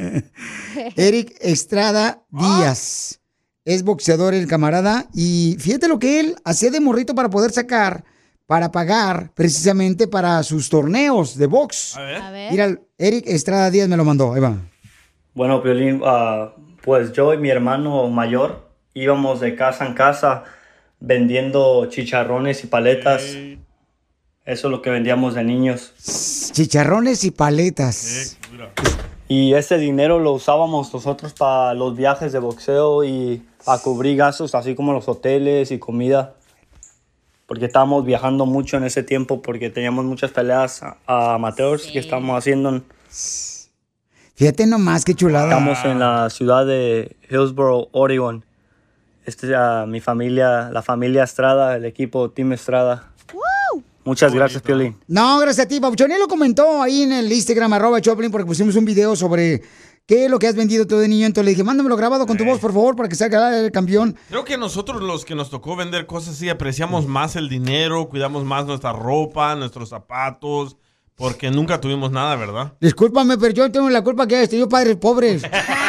[0.97, 3.21] Eric Estrada Díaz.
[3.65, 5.07] Es boxeador el camarada.
[5.15, 8.05] Y fíjate lo que él hacía de morrito para poder sacar,
[8.45, 11.97] para pagar precisamente para sus torneos de box.
[11.97, 12.17] A ver.
[12.21, 12.51] A ver.
[12.53, 14.35] Mira, Eric Estrada Díaz me lo mandó.
[14.35, 14.59] Ahí va.
[15.33, 18.66] Bueno, Piolín, ah, pues yo y mi hermano mayor
[19.01, 20.45] íbamos de casa en casa
[21.01, 23.23] vendiendo chicharrones y paletas.
[24.45, 25.93] Eso es lo que vendíamos de niños.
[26.53, 28.39] Chicharrones y paletas.
[29.29, 34.55] Y ese dinero lo usábamos nosotros para los viajes de boxeo y para cubrir gastos,
[34.55, 36.35] así como los hoteles y comida.
[37.47, 42.39] Porque estábamos viajando mucho en ese tiempo porque teníamos muchas peleas a- amateurs que estábamos
[42.39, 42.83] haciendo.
[44.37, 45.49] Fíjate nomás qué chulada.
[45.49, 48.45] Estamos en la ciudad de Hillsboro, Oregon.
[49.27, 53.13] Esta es ah, mi familia, la familia Estrada, el equipo Team Estrada.
[54.05, 54.97] Muchas gracias, Piolín.
[55.09, 56.13] No, gracias a ti, Papuchón.
[56.13, 59.65] Él lo comentó ahí en el Instagram, arroba Choplin, porque pusimos un video sobre
[60.07, 61.27] qué es lo que has vendido tú de niño.
[61.27, 64.17] Entonces le dije, mándamelo grabado con tu voz, por favor, para que salga el campeón.
[64.29, 68.45] Creo que nosotros los que nos tocó vender cosas así apreciamos más el dinero, cuidamos
[68.45, 70.77] más nuestra ropa, nuestros zapatos,
[71.17, 72.75] porque nunca tuvimos nada, ¿verdad?
[72.81, 75.43] Discúlpame, pero yo tengo la culpa que hayas tenido padres pobres.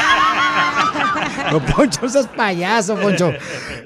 [1.51, 3.31] No, Poncho, sos payaso, Poncho.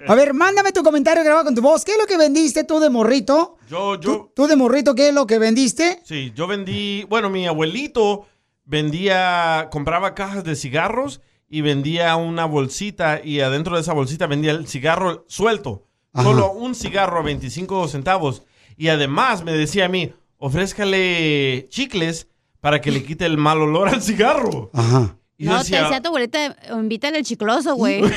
[0.07, 1.85] A ver, mándame tu comentario grabado con tu voz.
[1.85, 3.57] ¿Qué es lo que vendiste tú de morrito?
[3.69, 6.01] Yo, yo, ¿Tú de morrito qué es lo que vendiste?
[6.03, 8.25] sí, yo vendí, bueno, mi abuelito
[8.65, 14.51] vendía, compraba cajas de cigarros y vendía una bolsita y adentro de esa bolsita vendía
[14.51, 15.87] el cigarro suelto.
[16.13, 16.23] Ajá.
[16.23, 18.43] Solo un cigarro a 25 centavos.
[18.77, 22.27] Y además me decía a mí, ofrézcale chicles
[22.59, 24.69] para que le quite el mal olor al cigarro.
[24.73, 25.17] Ajá.
[25.41, 28.01] Y No, decía, te decía tu abuelita, invítale el chicloso, güey.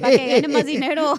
[0.00, 1.14] Para que gane más dinero.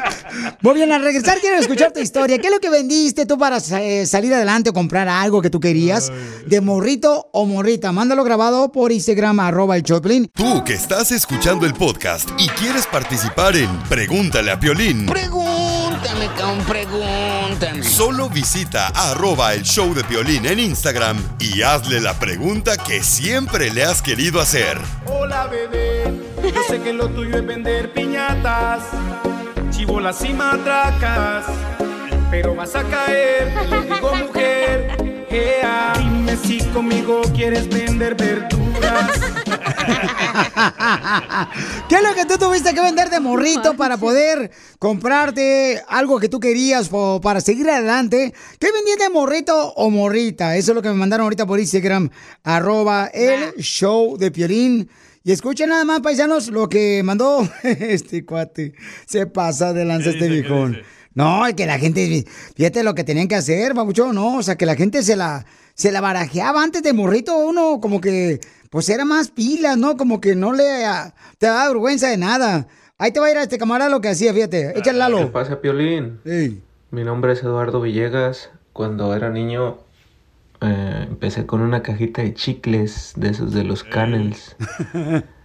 [0.62, 2.38] Muy bien, al regresar quiero escuchar tu historia.
[2.38, 5.60] ¿Qué es lo que vendiste tú para eh, salir adelante o comprar algo que tú
[5.60, 6.10] querías?
[6.46, 7.92] ¿De morrito o morrita?
[7.92, 10.30] Mándalo grabado por Instagram, arroba el Choplin.
[10.34, 15.04] Tú que estás escuchando el podcast y quieres participar en Pregúntale a Piolín,
[16.02, 17.84] Pregúntame, cabrón, pregúntame.
[17.84, 23.70] solo visita arroba el show de Piolín en Instagram y hazle la pregunta que siempre
[23.70, 24.78] le has querido hacer.
[25.06, 26.12] Hola bebé,
[26.42, 28.82] yo sé que lo tuyo es vender piñatas,
[29.70, 31.44] chibolas y matracas,
[32.32, 35.92] pero vas a caer, te lo digo mujer, ea.
[35.98, 38.61] dime si conmigo quieres vender verduras.
[41.88, 46.28] ¿Qué es lo que tú tuviste que vender de morrito para poder comprarte algo que
[46.28, 48.32] tú querías o para seguir adelante?
[48.58, 50.56] ¿Qué vendías de morrito o morrita?
[50.56, 52.10] Eso es lo que me mandaron ahorita por Instagram,
[52.42, 54.88] arroba el show de Piolín.
[55.24, 58.74] Y escuchen nada más, paisanos, lo que mandó este cuate.
[59.06, 60.78] Se pasa de lanza este viejón.
[61.14, 62.24] No, es que la gente,
[62.56, 65.44] fíjate lo que tenían que hacer, babucho, no, o sea, que la gente se la,
[65.74, 69.96] se la barajeaba antes de morrito, uno como que, pues era más pilas, ¿no?
[69.96, 72.68] Como que no le, ah, te daba vergüenza de nada.
[72.98, 75.32] Ahí te va a ir a este camarada lo que hacía, fíjate, échale ¿Qué Lalo.
[75.32, 76.20] pasa, Piolín?
[76.90, 78.50] Mi nombre es Eduardo Villegas.
[78.72, 79.78] Cuando era niño
[80.60, 84.56] eh, empecé con una cajita de chicles de esos de los Canels.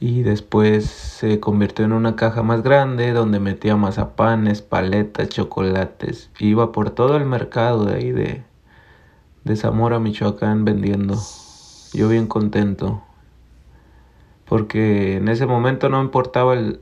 [0.00, 6.30] Y después se convirtió en una caja más grande donde metía mazapanes, paletas, chocolates.
[6.38, 8.42] Iba por todo el mercado de ahí de,
[9.44, 11.18] de Zamora, Michoacán vendiendo.
[11.92, 13.02] Yo bien contento.
[14.46, 16.80] Porque en ese momento no importaba el,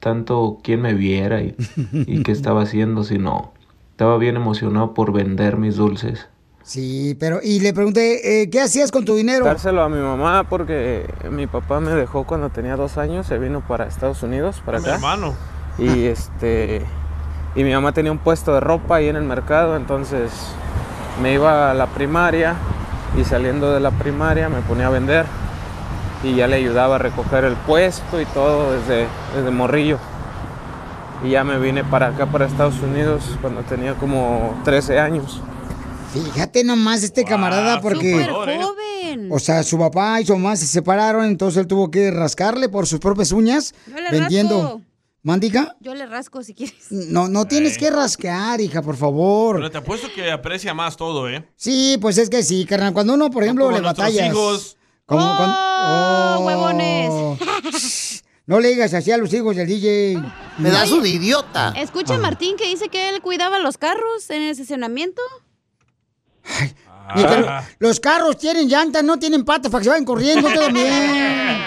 [0.00, 1.56] tanto quién me viera y,
[1.92, 3.52] y qué estaba haciendo, sino
[3.90, 6.28] estaba bien emocionado por vender mis dulces.
[6.62, 9.44] Sí, pero, y le pregunté, eh, ¿qué hacías con tu dinero?
[9.44, 13.60] Dárselo a mi mamá porque mi papá me dejó cuando tenía dos años, se vino
[13.66, 14.94] para Estados Unidos, para Mi acá.
[14.94, 15.34] hermano.
[15.78, 16.82] Y este
[17.54, 20.32] y mi mamá tenía un puesto de ropa ahí en el mercado, entonces
[21.20, 22.56] me iba a la primaria
[23.16, 25.26] y saliendo de la primaria me ponía a vender
[26.22, 29.98] y ya le ayudaba a recoger el puesto y todo desde, desde morrillo.
[31.22, 35.40] Y ya me vine para acá, para Estados Unidos, cuando tenía como 13 años.
[36.12, 38.12] Fíjate nomás este camarada porque...
[38.12, 39.28] Súper joven.
[39.30, 42.86] O sea, su papá y su mamá se separaron, entonces él tuvo que rascarle por
[42.86, 43.74] sus propias uñas
[44.10, 44.62] vendiendo.
[44.62, 44.93] rasco.
[45.24, 45.74] ¿Mandica?
[45.80, 46.86] Yo le rasco si quieres.
[46.90, 49.56] No, no tienes que rascar, hija, por favor.
[49.56, 51.48] Pero te apuesto que aprecia más todo, ¿eh?
[51.56, 52.92] Sí, pues es que sí, carnal.
[52.92, 54.28] Cuando uno, por ejemplo, le batallas.
[54.30, 54.76] hijos.
[55.06, 58.20] Como ¡Oh, cuando- huevones!
[58.46, 60.22] No le digas así a los hijos del DJ.
[60.62, 61.72] Pedazo de idiota.
[61.78, 65.22] Escucha a Martín que dice que él cuidaba los carros en el estacionamiento.
[66.60, 66.68] Ni
[67.78, 70.92] los carros tienen llantas, no tienen patas para que se vayan corriendo también.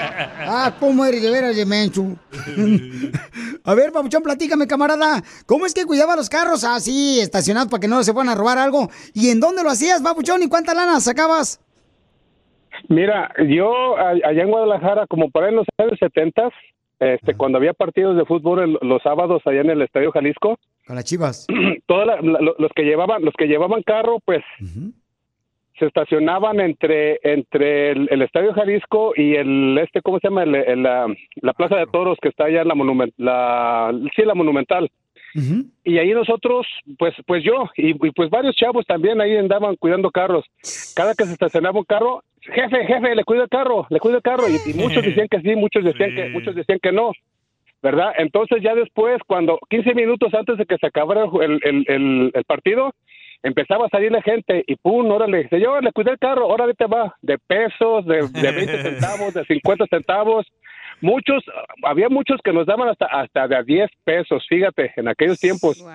[0.50, 1.56] Ah, cómo eres de veras.
[3.66, 5.22] A ver, Papuchón, platícame, camarada.
[5.46, 8.58] ¿Cómo es que cuidaba los carros así, estacionados para que no se puedan a robar
[8.58, 8.90] algo?
[9.14, 10.42] ¿Y en dónde lo hacías, Papuchón?
[10.42, 11.60] ¿Y cuánta lana sacabas?
[12.90, 16.50] Mira, yo allá en Guadalajara, como por ahí en los años 70,
[17.00, 20.96] este, cuando había partidos de fútbol el- los sábados allá en el Estadio Jalisco, Con
[20.96, 21.46] las chivas.
[21.88, 24.44] toda la- la- lo- los que llevaban los que llevaban carro, pues
[25.80, 30.44] se estacionaban entre entre el, el Estadio Jalisco y el este, ¿cómo se llama?
[30.44, 31.08] El- el, la,
[31.42, 34.90] la Plaza de Toros que está allá en la monumental, la, sí, la monumental.
[35.84, 36.66] Y ahí nosotros,
[36.98, 40.46] pues, pues yo y, y, pues varios chavos también ahí andaban cuidando carros.
[40.96, 44.24] Cada que se estacionaba un carro, jefe, jefe, le cuido el carro, le cuido el
[44.24, 44.44] carro.
[44.50, 47.12] Y, y muchos decían que sí, muchos decían que, muchos decían que no.
[47.84, 48.14] ¿Verdad?
[48.18, 52.92] Entonces ya después, cuando 15 minutos antes de que se acabara el, el partido,
[53.44, 56.86] empezaba a salir la gente y pum, órale, señor, le cuidé el carro, ahora te
[56.86, 60.46] va, de pesos, de, de 20 centavos, de 50 centavos.
[61.02, 61.44] Muchos,
[61.84, 65.86] había muchos que nos daban hasta, hasta de a 10 pesos, fíjate, en aquellos tiempos.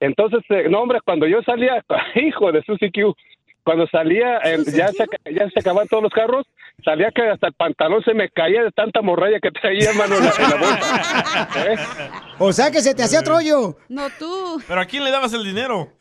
[0.00, 3.14] Entonces, eh, no, hombre, cuando yo salía, hijo de Susi Q,
[3.62, 6.46] cuando salía, eh, ya, se, ya se acababan todos los carros,
[6.82, 10.24] salía que hasta el pantalón se me caía de tanta morralla que traía, hermano, en
[10.24, 11.48] la, en la bolsa.
[11.70, 11.76] ¿Eh?
[12.38, 13.76] O sea que se te hacía trollo.
[13.90, 14.62] No tú.
[14.66, 15.92] ¿Pero a quién le dabas el dinero?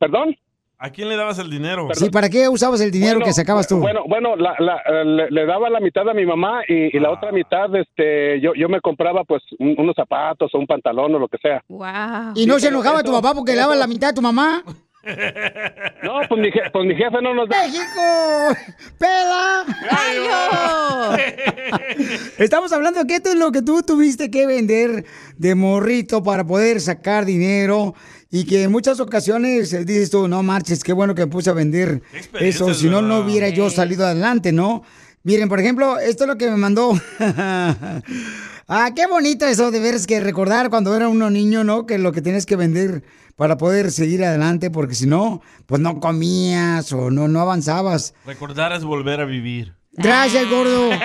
[0.00, 0.34] ¿Perdón?
[0.82, 1.88] ¿A quién le dabas el dinero?
[1.92, 3.78] Sí, ¿para qué usabas el dinero Bueno, que sacabas tú?
[3.80, 7.10] Bueno, bueno, la, la- le, le daba la mitad a mi mamá y, y la
[7.10, 11.18] otra mitad, este, yo, yo me compraba pues un- unos zapatos o un pantalón o
[11.18, 11.62] lo que sea.
[11.68, 12.32] Wow.
[12.34, 14.64] ¿Y no se enojaba tu papá porque le daba la mitad a tu mamá?
[15.02, 17.56] No, pues mi, je- pues mi jefe no nos da.
[17.62, 18.56] ¡México!
[18.98, 19.64] ¡Pela!
[22.38, 25.04] Estamos hablando de qué es lo que tú tuviste que vender
[25.36, 27.94] de morrito para poder sacar dinero
[28.30, 31.50] y que en muchas ocasiones eh, dices tú, no marches, qué bueno que me puse
[31.50, 32.02] a vender
[32.38, 34.82] eso, si no, no hubiera yo salido adelante, ¿no?
[35.22, 36.92] Miren, por ejemplo, esto es lo que me mandó.
[37.20, 41.86] ah, qué bonito eso de veras que recordar cuando era uno niño, ¿no?
[41.86, 43.02] Que lo que tienes que vender
[43.40, 48.12] para poder seguir adelante, porque si no, pues no comías o no, no avanzabas.
[48.26, 49.74] Recordar es volver a vivir.
[49.92, 50.90] Gracias, gordo.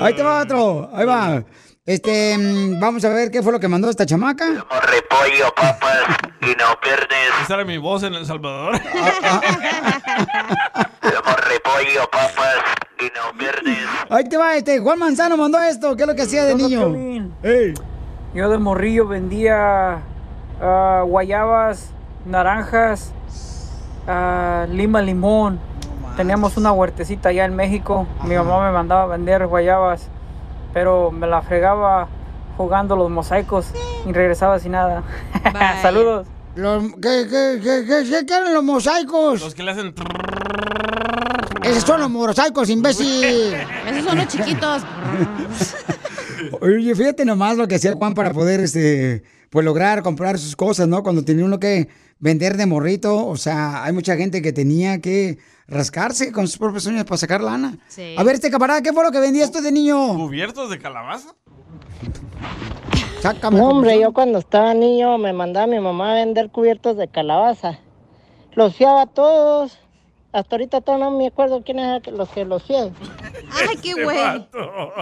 [0.00, 1.44] Ahí te va otro, ahí va.
[1.86, 4.46] Este, mm, vamos a ver qué fue lo que mandó esta chamaca.
[4.46, 7.30] Repollo, papas y no pierdes.
[7.44, 8.80] Esa era mi voz en El Salvador.
[11.02, 12.56] Repollo, papas
[12.98, 13.78] y no pierdes.
[14.10, 17.32] Ahí te va, este, Juan Manzano mandó esto, ¿qué es lo que hacía de niño?
[18.34, 20.00] Yo de morrillo vendía
[20.60, 21.90] ah, guayabas,
[22.26, 23.12] naranjas,
[24.06, 25.58] ah, lima, limón.
[26.16, 28.06] Teníamos una huertecita allá en México.
[28.24, 30.08] Mi mamá me mandaba a vender guayabas,
[30.74, 32.08] pero me la fregaba
[32.56, 33.66] jugando los mosaicos
[34.04, 35.02] y regresaba sin nada.
[35.82, 36.26] Saludos.
[36.56, 39.40] Los, ¿qué, qué, qué, qué, qué- qué eran los mosaicos?
[39.40, 39.94] Los que le hacen...
[41.62, 43.54] Esos son los mosaicos, imbécil.
[43.86, 44.82] Esos son los chiquitos.
[46.60, 50.88] Oye, fíjate nomás lo que hacía Juan para poder, este, pues lograr comprar sus cosas,
[50.88, 51.02] ¿no?
[51.02, 55.38] Cuando tenía uno que vender de morrito, o sea, hay mucha gente que tenía que
[55.66, 57.78] rascarse con sus propios uñas para sacar lana.
[57.88, 58.14] Sí.
[58.16, 60.14] A ver, este camarada, ¿qué fue lo que vendía esto de niño?
[60.14, 61.34] ¿Cubiertos de calabaza?
[63.20, 63.58] Sácame.
[63.58, 67.80] No, hombre, yo cuando estaba niño me mandaba mi mamá a vender cubiertos de calabaza.
[68.54, 69.78] Los fiaba a todos.
[70.30, 72.92] Hasta ahorita todavía no me acuerdo quién era que los que los fié.
[73.50, 74.46] Ay, qué güey.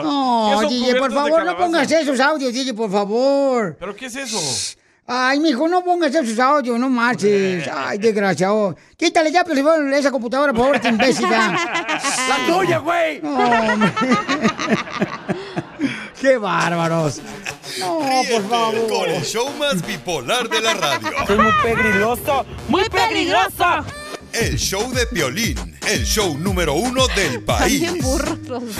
[0.02, 3.76] No, DJ, por favor, no pongas esos audios, DJ, por favor.
[3.78, 4.76] ¿Pero qué es eso?
[5.08, 7.68] Ay, mijo, no pongas esos audios, no marches.
[7.72, 8.76] Ay, desgraciado.
[8.96, 11.28] Quítale ya, pero esa computadora, por favor, este imbécil.
[11.30, 13.20] ¡La tuya, güey!
[16.20, 17.20] ¡Qué bárbaros!
[17.78, 18.88] No, por favor.
[18.88, 21.08] Con el show más bipolar de la radio.
[21.28, 22.46] ¡Es muy peligroso!
[22.68, 23.84] ¡Muy peligroso!
[24.38, 25.56] El show de Piolín,
[25.88, 27.90] el show número uno del país.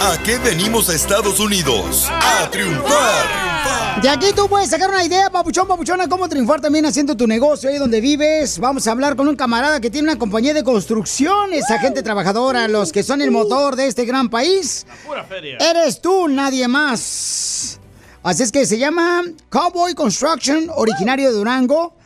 [0.03, 2.11] ¿A qué venimos a Estados Unidos?
[2.11, 4.03] ¡A triunfar!
[4.03, 7.71] De aquí tú puedes sacar una idea, papuchón, papuchona, cómo triunfar también haciendo tu negocio
[7.71, 8.59] ahí donde vives.
[8.59, 12.69] Vamos a hablar con un camarada que tiene una compañía de construcción, esa gente trabajadora,
[12.69, 14.87] los que son el motor de este gran país.
[15.07, 15.57] Pura feria.
[15.59, 17.81] Eres tú, nadie más.
[18.23, 21.97] Así es que se llama Cowboy Construction, originario de Durango.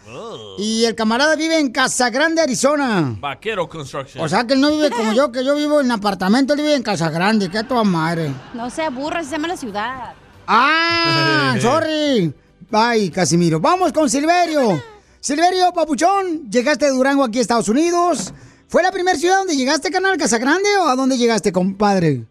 [0.59, 3.17] Y el camarada vive en Casa Grande, Arizona.
[3.19, 4.25] Vaquero Construction.
[4.25, 6.75] O sea que él no vive como yo, que yo vivo en apartamento, él vive
[6.75, 8.31] en Casa Grande, que a toda madre.
[8.55, 10.15] No se aburra, se llama la ciudad.
[10.47, 11.57] ¡Ah!
[11.61, 12.33] ¡Sorry!
[12.73, 13.61] Ay, Casimiro.
[13.61, 14.83] Vamos con Silverio.
[15.21, 18.33] Silverio, papuchón, llegaste de Durango aquí a Estados Unidos.
[18.69, 22.25] ¿Fue la primera ciudad donde llegaste, canal Casa Grande, o a dónde llegaste, compadre?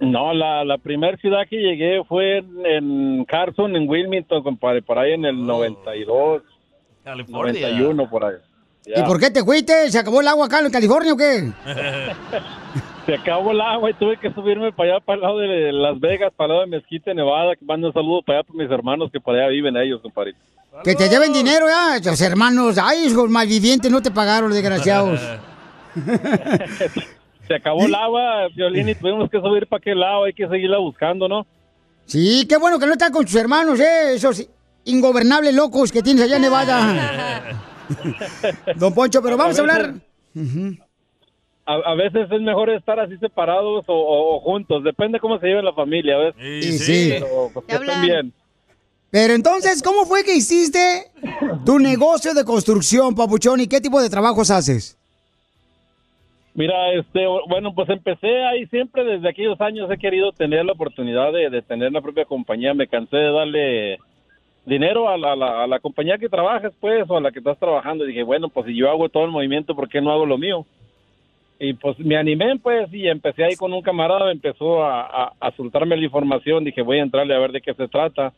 [0.00, 4.98] No, la, la primera ciudad que llegué fue en, en Carson, en Wilmington, compadre, por
[4.98, 6.42] ahí en el 92,
[7.04, 7.68] California.
[7.68, 8.34] 91, por ahí.
[8.86, 9.90] ¿Y por qué te fuiste?
[9.90, 11.52] ¿Se acabó el agua acá en California o qué?
[13.06, 16.00] Se acabó el agua y tuve que subirme para allá, para el lado de Las
[16.00, 18.70] Vegas, para el lado de Mezquite, Nevada, que mando un saludo para allá para mis
[18.70, 20.34] hermanos que por allá viven ellos, compadre.
[20.82, 22.78] Que te lleven dinero ya, los hermanos.
[22.82, 25.20] Ay, hijos malvivientes, no te pagaron, los desgraciados.
[27.46, 30.78] Se acabó el agua, Violín, y tuvimos que subir para aquel lado, hay que seguirla
[30.78, 31.46] buscando, ¿no?
[32.06, 34.14] Sí, qué bueno que no estás con tus hermanos, ¿eh?
[34.14, 34.48] Esos
[34.84, 37.60] ingobernables locos que tienes allá en Nevada.
[38.76, 39.94] Don Poncho, pero vamos a hablar...
[41.66, 45.46] A, a veces es mejor estar así separados o, o- o juntos, depende cómo se
[45.46, 46.34] lleve la familia, ¿ves?
[46.38, 47.08] Sí, sí.
[47.14, 48.32] Pero pues, que estén bien.
[49.10, 51.10] Pero entonces, ¿cómo fue que hiciste
[51.64, 53.60] tu negocio de construcción, papuchón?
[53.60, 54.98] ¿Y qué tipo de trabajos haces?
[56.52, 61.32] Mira, este, bueno, pues empecé ahí siempre desde aquellos años he querido tener la oportunidad
[61.32, 62.74] de, de tener la propia compañía.
[62.74, 63.98] Me cansé de darle
[64.66, 67.38] dinero a la, a la- a la compañía que trabajas, pues, o a la que
[67.40, 68.04] estás trabajando.
[68.04, 70.38] Y dije, bueno, pues si yo hago todo el movimiento, ¿por qué no hago lo
[70.38, 70.64] mío?
[71.60, 75.50] Y pues me animé, pues, y empecé ahí con un camarada, empezó a, a, a
[75.52, 76.64] soltarme la información.
[76.64, 78.32] Dije, voy a entrarle a ver de qué se trata.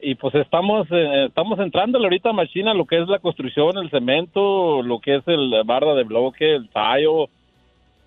[0.00, 3.88] Y pues estamos eh, estamos entrándole ahorita a Machina lo que es la construcción, el
[3.90, 7.28] cemento, lo que es el barra de bloque, el tallo,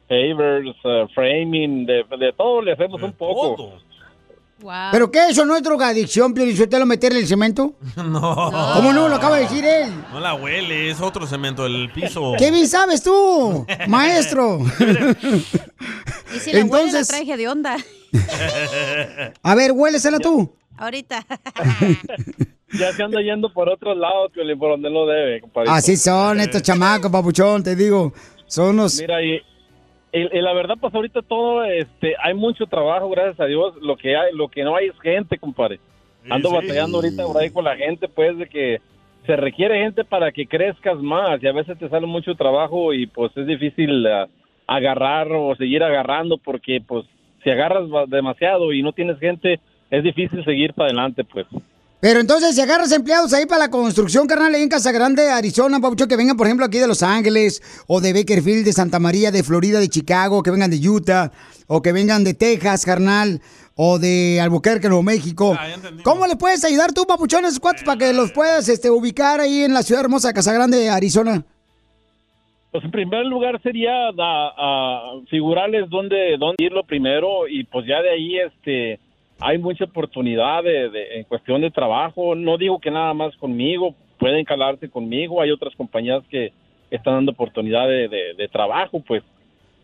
[0.08, 3.74] pavers, eh, framing, de, de todo le hacemos un poco.
[4.92, 5.28] ¿Pero qué?
[5.30, 7.76] ¿Eso no es drogadicción, Piolichotelo, meterle el cemento?
[7.96, 8.52] No.
[8.76, 9.08] ¿Cómo no?
[9.10, 9.94] Lo acaba de decir él.
[10.12, 12.34] No la huele, es otro cemento, el piso.
[12.38, 14.60] ¿Qué bien sabes tú, maestro?
[16.36, 17.78] Y si la huele, la Entonces- traje de onda.
[19.44, 20.54] A ver, huélesela tú.
[20.78, 21.26] Ahorita.
[22.80, 25.42] ya se anda yendo por otros lados, Piolín, por donde no debe.
[25.68, 28.14] Así son estos chamacos, papuchón, te digo.
[28.46, 29.00] Son los...
[29.02, 29.42] Mira, y,
[30.14, 33.76] y- y la verdad, pues ahorita todo, este, hay mucho trabajo, gracias a Dios.
[33.82, 35.80] Lo que hay, lo que no hay es gente, compadre.
[36.30, 36.56] Ando sí.
[36.56, 38.82] batallando ahorita por ahí con la gente, pues, de que
[39.26, 43.08] se requiere gente para que crezcas más y a veces te sale mucho trabajo y
[43.08, 44.28] pues es difícil ah,
[44.68, 47.06] agarrar o seguir agarrando porque pues
[47.44, 49.60] si agarras demasiado y no tienes gente,
[49.92, 51.46] es difícil seguir para adelante, pues.
[52.00, 55.80] Pero entonces, si agarras empleados ahí para la construcción, carnal, ahí en Casa Grande, Arizona,
[55.80, 59.32] papuchón, que vengan, por ejemplo, aquí de Los Ángeles, o de Bakerfield, de Santa María,
[59.32, 61.32] de Florida, de Chicago, que vengan de Utah,
[61.66, 63.42] o que vengan de Texas, carnal,
[63.76, 65.58] o de Albuquerque, Nuevo México.
[66.04, 69.40] ¿Cómo le puedes ayudar tú, papuchón, a esos cuates para que los puedas este, ubicar
[69.40, 71.44] ahí en la ciudad hermosa de Casa Grande, Arizona?
[72.72, 78.04] Pues en primer lugar sería a, a figurarles dónde, dónde irlo primero y pues ya
[78.04, 79.00] de ahí este
[79.40, 82.36] hay mucha oportunidad de, de- en cuestión de trabajo.
[82.36, 85.42] No digo que nada más conmigo, pueden calarse conmigo.
[85.42, 86.52] Hay otras compañías que
[86.90, 89.24] están dando oportunidad de, de- de trabajo, pues.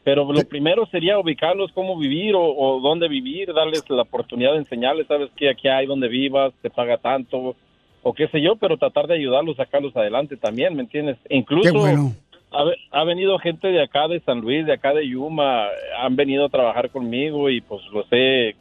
[0.04, 4.58] Pero lo primero sería ubicarlos cómo vivir o, o dónde vivir, darles la oportunidad de
[4.60, 7.56] enseñarles, sabes que aquí hay donde vivas, te paga tanto
[8.02, 11.18] o qué sé yo, pero tratar de ayudarlos, sacarlos adelante también, ¿me entiendes?
[11.30, 12.12] Incluso Qué bueno.
[12.52, 16.18] ha, ve- ha venido gente de acá de San Luis, de acá de Yuma, han
[16.18, 18.58] venido a trabajar conmigo y pues lo sé,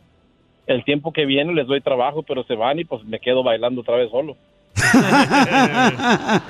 [0.67, 3.81] el tiempo que viene les doy trabajo, pero se van y pues me quedo bailando
[3.81, 4.37] otra vez solo.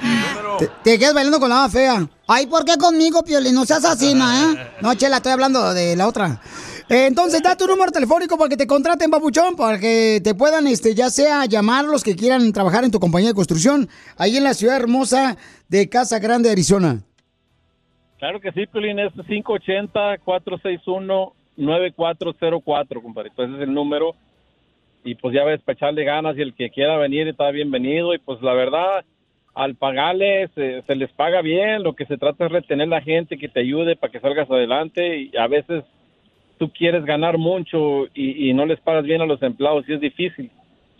[0.59, 2.07] Te, te quedas bailando con la fea.
[2.29, 3.55] Ay, ¿por qué conmigo, Piolín?
[3.55, 4.71] No seas asesina, ¿eh?
[4.81, 6.41] No, Chela, estoy hablando de la otra.
[6.89, 10.67] Eh, entonces, da tu número telefónico para que te contraten, papuchón, para que te puedan,
[10.67, 13.89] este, ya sea llamar los que quieran trabajar en tu compañía de construcción,
[14.19, 15.37] ahí en la ciudad hermosa
[15.69, 17.03] de Casa Grande, Arizona.
[18.19, 19.13] Claro que sí, Piolín, es
[21.59, 23.44] 580-461-9404, compadrito.
[23.44, 24.14] Ese es el número.
[25.05, 28.14] Y pues ya ves, para echarle ganas y el que quiera venir está bienvenido.
[28.14, 29.05] Y pues la verdad,
[29.55, 31.82] al pagarles, se, se les paga bien.
[31.82, 35.18] Lo que se trata es retener la gente que te ayude para que salgas adelante.
[35.18, 35.84] Y a veces
[36.59, 40.00] tú quieres ganar mucho y, y no les pagas bien a los empleados y es
[40.00, 40.50] difícil.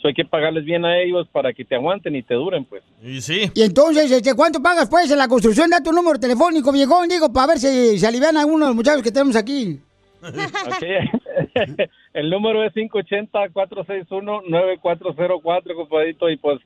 [0.03, 2.83] So, hay que pagarles bien a ellos para que te aguanten y te duren, pues.
[3.01, 3.53] Y sí.
[3.55, 5.71] Y entonces, este, ¿cuánto pagas, pues, en la construcción?
[5.71, 9.03] Da tu número telefónico, viejón, digo, para ver si se alivian algunos de los muchachos
[9.03, 9.79] que tenemos aquí.
[12.15, 16.31] El número es 580-461-9404, compadrito.
[16.31, 16.61] Y pues,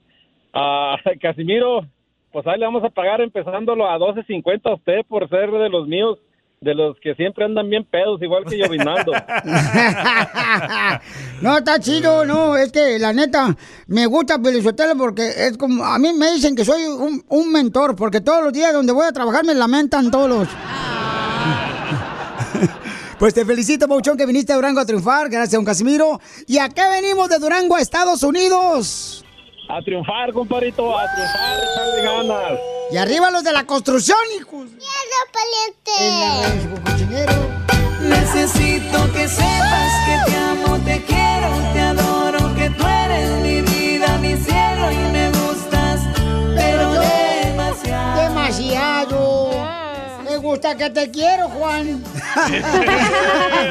[0.53, 1.87] a Casimiro,
[2.33, 5.89] pues ahí le vamos a pagar empezándolo a 12.50 a usted por ser de los
[5.89, 6.19] míos,
[6.61, 9.13] de los que siempre andan bien pedos, igual que yo vinando.
[11.43, 13.55] No, está chido, no, es que la neta,
[13.89, 17.95] me gusta Pelizotelo porque es como, a mí me dicen que soy un, un mentor,
[17.95, 20.49] porque todos los días donde voy a trabajar me lamentan todos los...
[23.19, 26.21] Pues te felicito, Pauchón, que viniste a Durango a triunfar, gracias, don Casimiro.
[26.47, 29.25] ¿Y a qué venimos de Durango a Estados Unidos?
[29.71, 32.61] A triunfar, compadrito, a triunfar, echarle ganas.
[32.93, 34.69] Y arriba los de la construcción, hijos.
[38.03, 44.19] Necesito que sepas que te amo, te quiero, te adoro, que tú eres mi vida,
[44.19, 46.01] mi cielo y me gustas,
[46.55, 48.29] pero demasiado.
[48.29, 49.36] Demasiado.
[50.47, 52.05] Gusta que te quiero, Juan.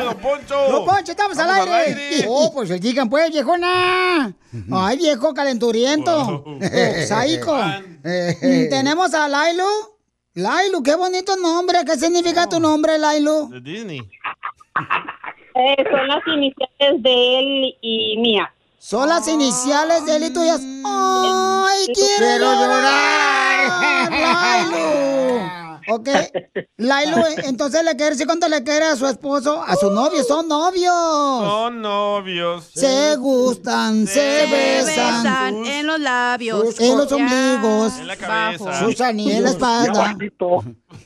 [0.03, 0.55] ¡Don Poncho!
[0.69, 1.71] ¡Don Poncho, estamos, al aire!
[1.71, 2.25] al aire.
[2.27, 4.33] Oh, pues digan, pues, viejona.
[4.73, 6.43] Ay, viejo calenturiento.
[6.59, 7.55] Eh, Saico.
[7.55, 9.63] Mm, Tenemos a Lailu.
[10.33, 11.85] Lailu, qué bonito nombre.
[11.85, 13.47] ¿Qué significa tu nombre, Lailu?
[13.51, 14.01] De Disney.
[15.55, 18.53] Eh, son las iniciales de él y mía.
[18.79, 20.59] Son las iniciales de él y tuyas.
[20.85, 24.11] ¡Ay, quiero llorar!
[24.11, 25.64] ¡Lailu!
[25.87, 26.09] Ok.
[26.77, 30.23] Lailu, entonces le quiere decir cuánto le quiere a su esposo, a su novio.
[30.23, 30.93] Son novios.
[30.93, 32.71] Son novios.
[32.73, 35.23] Se gustan, se, besan.
[35.23, 36.79] besan en los labios.
[36.79, 37.97] en los ombligos.
[37.99, 38.79] En la cabeza.
[38.79, 40.17] Sus en la espalda.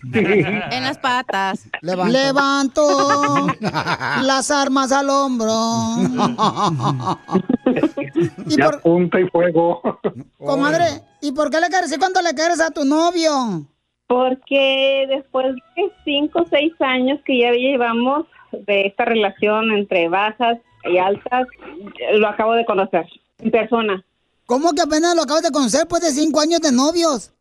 [0.02, 1.62] En las patas.
[1.82, 3.48] Levanto.
[3.60, 5.52] las armas al hombro.
[8.46, 9.82] ¿Y Ya por, punta y fuego.
[10.38, 13.68] comadre, ¿y por qué le quieres decir cuánto le quieres a tu novio?
[14.10, 20.58] Porque después de cinco o seis años que ya llevamos de esta relación entre bajas
[20.84, 21.48] y altas,
[22.14, 23.06] lo acabo de conocer
[23.38, 24.04] en persona.
[24.48, 27.32] ¿Cómo que apenas lo acabas de conocer después de cinco años de novios?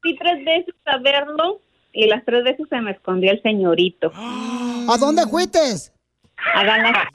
[0.00, 1.60] Fui tres veces a verlo
[1.92, 4.12] y las tres veces se me escondió el señorito.
[4.14, 5.58] ¿A dónde fuiste?
[6.54, 7.08] A Dallas.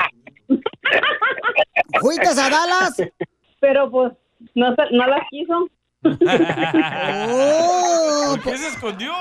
[2.01, 2.97] ¿Fuiste a Dallas?
[3.61, 4.11] Pero pues
[4.53, 5.69] no, no las quiso.
[7.29, 9.13] Oh, ¿Por qué se escondió?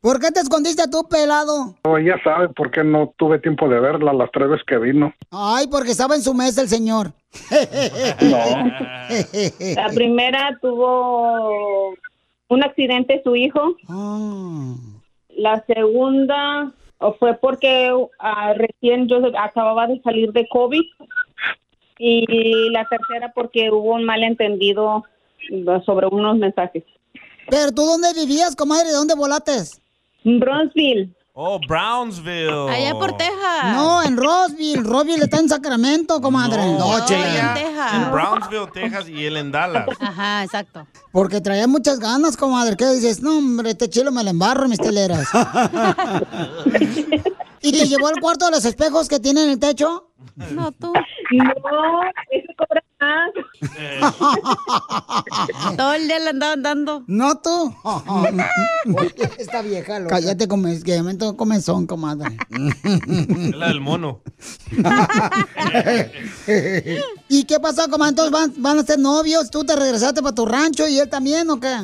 [0.00, 1.74] ¿Por qué te escondiste tú, pelado?
[1.84, 5.14] Oh, ya sabe por qué no tuve tiempo de verla las tres veces que vino.
[5.30, 7.12] Ay, porque estaba en su mesa el señor.
[9.76, 11.94] La primera tuvo
[12.48, 13.76] un accidente su hijo.
[13.88, 14.74] Ah.
[15.36, 16.72] La segunda
[17.18, 20.84] fue porque ah, recién yo acababa de salir de COVID.
[21.98, 25.04] Y la tercera porque hubo un malentendido
[25.84, 26.84] sobre unos mensajes.
[27.48, 28.88] ¿Pero tú dónde vivías, comadre?
[28.88, 29.80] ¿De dónde volates?
[30.24, 31.10] Bronzeville.
[31.34, 32.68] Oh, Brownsville.
[32.68, 33.74] Allá por Texas.
[33.74, 34.82] No, en Roseville.
[34.82, 36.58] Roseville está en Sacramento, comadre.
[36.58, 37.54] No, chela.
[37.94, 39.86] En Brownsville, Texas y él en Dallas.
[39.98, 40.86] Ajá, exacto.
[41.10, 42.76] Porque traía muchas ganas, comadre.
[42.76, 43.22] ¿Qué dices?
[43.22, 45.26] No, hombre, este chilo me lo embarro en mis teleras.
[47.62, 50.08] ¿Y te llevó al cuarto de los espejos que tiene en el techo?
[50.36, 50.92] No, tú.
[51.32, 51.44] No,
[52.30, 53.30] eso cobra más.
[55.76, 57.04] Todo el día le andaban dando.
[57.06, 57.74] ¿No tú?
[59.38, 60.16] Esta vieja loca.
[60.16, 62.36] Cállate, come, que tengo comezón, comadre.
[62.50, 64.22] Es la del mono.
[67.28, 68.10] ¿Y qué pasó, comadre?
[68.10, 69.50] Entonces van, van a ser novios.
[69.50, 71.76] ¿Tú te regresaste para tu rancho y él también o qué?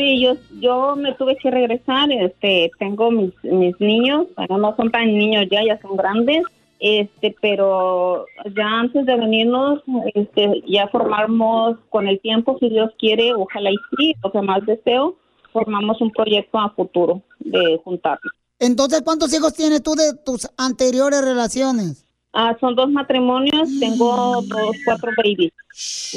[0.00, 2.10] Sí, yo, yo me tuve que regresar.
[2.10, 6.42] Este, tengo mis, mis niños, no son tan niños ya, ya son grandes.
[6.78, 8.24] Este, pero
[8.56, 9.82] ya antes de venirnos,
[10.14, 14.64] este, ya formamos con el tiempo, si Dios quiere, ojalá y sí, lo que más
[14.64, 15.16] deseo,
[15.52, 18.32] formamos un proyecto a futuro de juntarnos.
[18.58, 22.06] Entonces, ¿cuántos hijos tienes tú de tus anteriores relaciones?
[22.32, 25.52] Ah, son dos matrimonios, tengo dos, cuatro babies.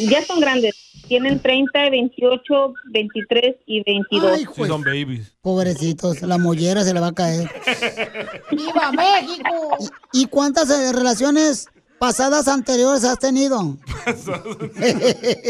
[0.10, 0.76] Ya son grandes,
[1.08, 4.32] tienen 30, 28, 23 y 22.
[4.32, 5.36] Ay, Sí, son babies.
[5.42, 7.50] Pobrecitos, la mollera se le va a caer.
[8.52, 9.78] ¡Viva México!
[10.14, 13.76] ¿Y, y cuántas eh, relaciones pasadas anteriores has tenido?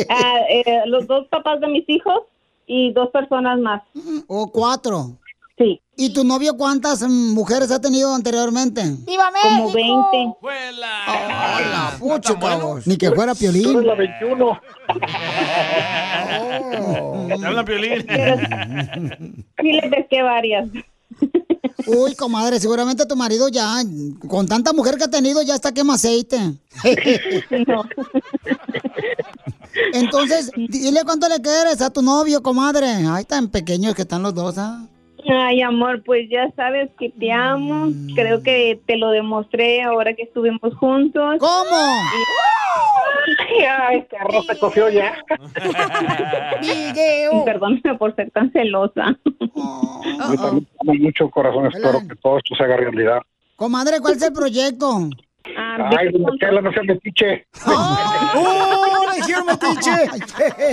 [0.09, 2.23] Ah, eh, los dos papás de mis hijos
[2.67, 3.81] y dos personas más.
[4.27, 5.17] ¿O cuatro?
[5.57, 5.81] Sí.
[5.95, 8.81] ¿Y tu novio cuántas mujeres ha tenido anteriormente?
[9.05, 10.35] ¡Viva Como 20.
[10.41, 12.87] ¡Hola, pucho, cabos!
[12.87, 13.85] Ni que fuera piolín.
[13.85, 14.59] la 21.
[17.27, 18.05] Te habla Piolín.
[19.61, 20.67] Sí, le pesqué varias.
[21.85, 23.83] Uy, comadre, seguramente tu marido ya,
[24.27, 26.39] con tanta mujer que ha tenido, ya está quema aceite.
[29.93, 32.87] Entonces, dile cuánto le quieres a tu novio, comadre.
[32.87, 34.87] Ay, tan pequeños que están los dos, ¿ah?
[35.29, 37.89] Ay, amor, pues ya sabes que te amo.
[38.15, 41.37] Creo que te lo demostré ahora que estuvimos juntos.
[41.39, 41.69] ¿Cómo?
[43.69, 45.15] Ay, este arroz se coció ya.
[46.61, 47.45] Video.
[47.45, 49.17] Perdóname por ser tan celosa.
[49.39, 51.67] Yo también te amo mucho, corazón.
[51.67, 53.19] Espero que todo esto se haga realidad.
[53.55, 55.09] Comadre, ¿cuál es el proyecto?
[55.45, 57.47] Ay, don Chela, no seas metiche.
[57.65, 60.09] ¡Oh, le dijeron metiche!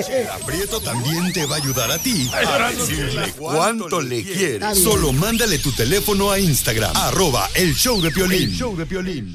[0.04, 4.78] Chela Prieto también te va a ayudar a ti a decirle cuánto le quieres.
[4.78, 8.42] Solo mándale tu teléfono a Instagram, arroba el show de Piolín.
[8.42, 9.34] El show de Piolín.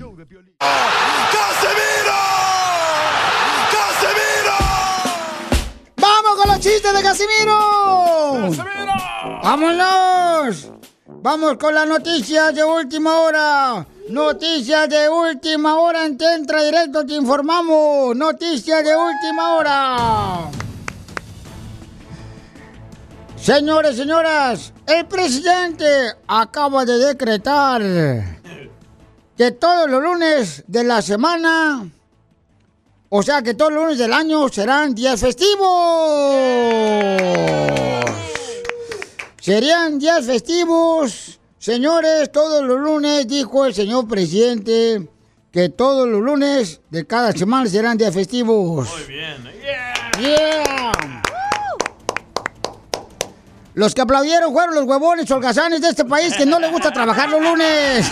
[5.97, 7.57] ¡Vamos con los chistes de Casimiro!
[9.43, 10.71] ¡Vámonos!
[11.07, 13.85] Vamos con las noticias de última hora.
[14.09, 18.15] Noticias de última hora en Directo te informamos.
[18.15, 20.49] Noticias de última hora.
[23.37, 25.85] Señores, señoras, el presidente
[26.27, 27.83] acaba de decretar
[29.37, 31.87] que todos los lunes de la semana,
[33.09, 35.65] o sea que todos los lunes del año serán días festivos.
[39.45, 41.39] Serían días festivos.
[41.59, 45.07] Señores, todos los lunes, dijo el señor presidente,
[45.51, 48.89] que todos los lunes de cada semana serán días festivos.
[48.91, 49.37] Muy bien.
[50.19, 50.91] Yeah.
[53.75, 57.29] Los que aplaudieron fueron los huevones holgazanes de este país que no les gusta trabajar
[57.29, 58.11] los lunes.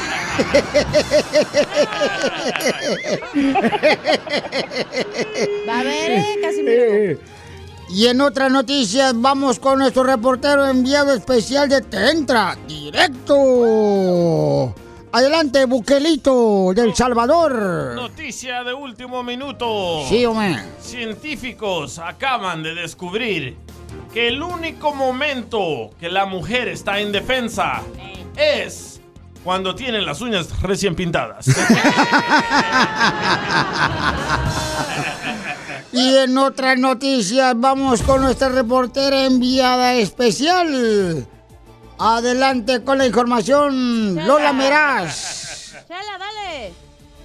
[5.68, 7.20] Va a ver, eh, Casimiro.
[7.94, 14.74] Y en otras noticias vamos con nuestro reportero enviado especial de Tentra, directo.
[15.12, 17.94] Adelante, Buquelito del Salvador.
[17.94, 20.04] Noticia de último minuto.
[20.10, 20.58] Sí, hombre.
[20.82, 23.58] Científicos acaban de descubrir
[24.12, 27.84] que el único momento que la mujer está indefensa
[28.36, 29.02] es
[29.44, 31.46] cuando tiene las uñas recién pintadas.
[35.94, 41.28] Y en otras noticias vamos con nuestra reportera enviada especial.
[42.00, 45.72] Adelante con la información, Lola Meraz.
[45.88, 46.74] Chela, dale.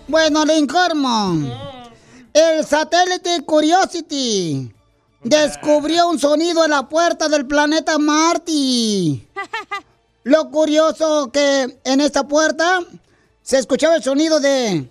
[0.06, 1.50] Bueno, le informo.
[2.34, 4.70] El satélite Curiosity
[5.24, 8.52] descubrió un sonido en la puerta del planeta Marte.
[10.24, 12.80] Lo curioso que en esta puerta
[13.40, 14.90] se escuchaba el sonido de...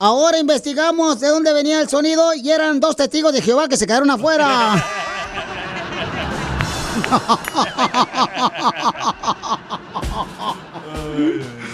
[0.00, 3.84] Ahora investigamos de dónde venía el sonido y eran dos testigos de Jehová que se
[3.84, 4.84] quedaron afuera.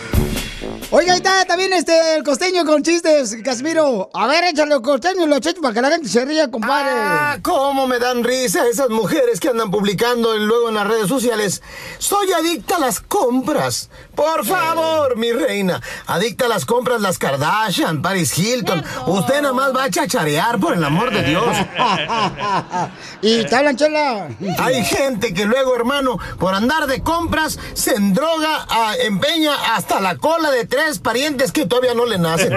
[0.91, 4.11] Oiga, ahí está también este, el costeño con chistes, Casimiro.
[4.15, 6.91] A ver, échale el costeño y lo eché para que la gente se ría, compadre.
[6.95, 11.63] Ah, cómo me dan risa esas mujeres que andan publicando luego en las redes sociales.
[11.99, 13.91] Soy adicta a las compras.
[14.15, 15.81] Por favor, mi reina.
[16.07, 18.85] Adicta a las compras las Kardashian, Paris Hilton.
[19.07, 21.45] Usted nada más va a chacharear, por el amor de Dios.
[23.23, 24.29] y te hablan, chela.
[24.59, 30.17] Hay gente que luego, hermano, por andar de compras, se endroga, a- empeña hasta la
[30.19, 32.53] cola de tres parientes que todavía no le nacen.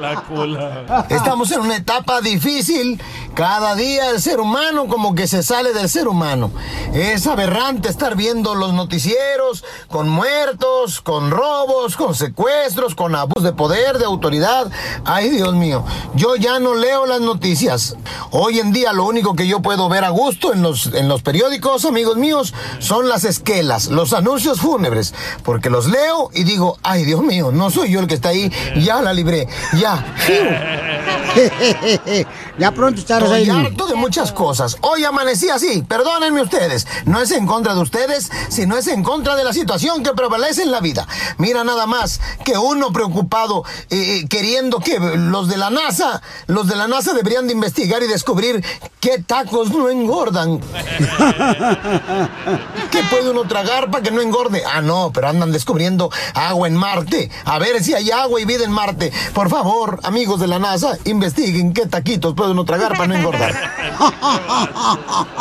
[0.00, 1.06] La cola.
[1.08, 3.00] Estamos en una etapa difícil.
[3.34, 6.50] Cada día el ser humano como que se sale del ser humano.
[6.92, 13.52] Es aberrante estar viendo los noticieros con muertos, con robos, con secuestros, con abuso de
[13.52, 14.70] poder, de autoridad.
[15.04, 17.96] Ay, Dios mío, yo ya no leo las noticias.
[18.30, 21.22] Hoy en día lo único que yo puedo ver a gusto en los, en los
[21.22, 25.14] periódicos, amigos míos, son las esquelas, los anuncios fúnebres.
[25.44, 28.50] Porque los leo y digo, ay, Dios mío, no soy yo el que está ahí.
[28.76, 29.46] Ya la libré,
[29.78, 30.02] ya.
[32.58, 33.66] ya pronto estarás Estoy ahí.
[33.66, 34.76] harto de muchas cosas.
[34.80, 35.82] Hoy amanecí así.
[35.86, 36.86] Perdónenme ustedes.
[37.04, 40.62] No es en contra de ustedes, sino es en contra de la situación que prevalece
[40.62, 41.06] en la vida.
[41.38, 46.66] Mira nada más que uno preocupado eh, eh, queriendo que los de la NASA, los
[46.66, 48.64] de la NASA deberían de investigar y descubrir
[49.00, 50.60] qué tacos no engordan.
[52.90, 54.62] ¿Qué puede uno tragar para que no engorde?
[54.66, 55.99] Ah, no, pero andan descubriendo
[56.34, 57.30] agua en Marte.
[57.44, 59.12] A ver si hay agua y vida en Marte.
[59.34, 63.54] Por favor, amigos de la NASA, investiguen qué taquitos puede uno tragar para no engordar.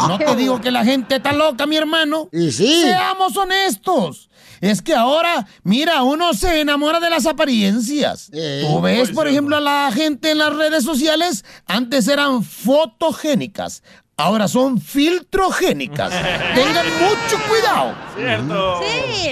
[0.07, 2.29] No te digo que la gente está loca, mi hermano.
[2.31, 2.81] Y sí.
[2.83, 4.29] Seamos honestos.
[4.61, 8.29] Es que ahora, mira, uno se enamora de las apariencias.
[8.31, 13.83] Tú ves, por ejemplo, a la gente en las redes sociales, antes eran fotogénicas,
[14.17, 16.11] ahora son filtrogénicas.
[16.55, 17.95] Tengan mucho cuidado.
[18.17, 18.79] Cierto.
[18.81, 19.29] Sí.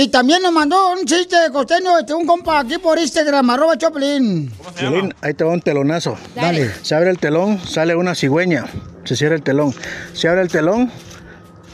[0.00, 4.48] Y también nos mandó un chiste costeño, este, un compa aquí por Instagram, arroba Choplin.
[4.78, 6.16] Piolín, ahí te va un telonazo.
[6.36, 6.72] Dale.
[6.82, 8.66] Se abre el telón, sale una cigüeña.
[9.02, 9.74] Se cierra el telón.
[10.12, 10.92] Se abre el telón,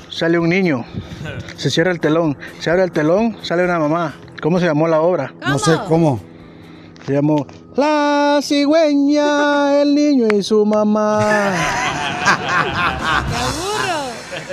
[0.08, 0.86] sale un niño.
[1.58, 2.38] Se cierra el telón.
[2.60, 4.14] Se abre el telón, sale una mamá.
[4.40, 5.34] ¿Cómo se llamó la obra?
[5.46, 6.18] No sé cómo.
[7.04, 7.46] Se llamó
[7.76, 11.20] La cigüeña, el niño y su mamá.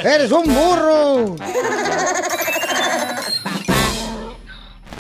[0.04, 1.38] ¡Eres un burro!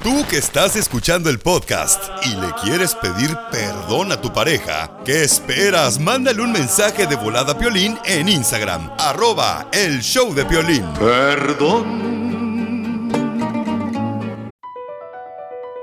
[0.03, 5.23] Tú que estás escuchando el podcast y le quieres pedir perdón a tu pareja, ¿qué
[5.23, 5.99] esperas?
[5.99, 10.83] Mándale un mensaje de volada a Piolín en Instagram, arroba el show de Piolín.
[10.95, 12.11] Perdón.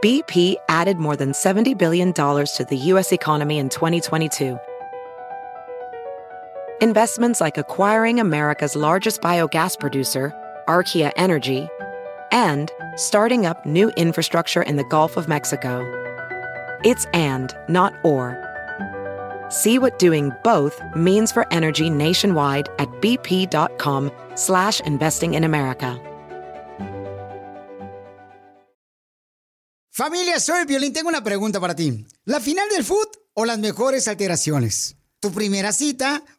[0.03, 3.13] BP added more than $70 billion to the U.S.
[3.13, 4.59] economy in 2022.
[6.81, 10.33] Investments like acquiring America's largest biogas producer,
[10.67, 11.69] Archaea Energy,
[12.33, 15.81] and starting up new infrastructure in the Gulf of Mexico.
[16.85, 18.37] It's and, not or.
[19.49, 25.99] See what doing both means for energy nationwide at bp.com slash investing in America.
[29.91, 30.93] Familia, soy Violín.
[30.93, 32.07] Tengo una pregunta para ti.
[32.25, 34.97] ¿La final del foot o las mejores alteraciones?
[35.19, 36.23] ¿Tu primera cita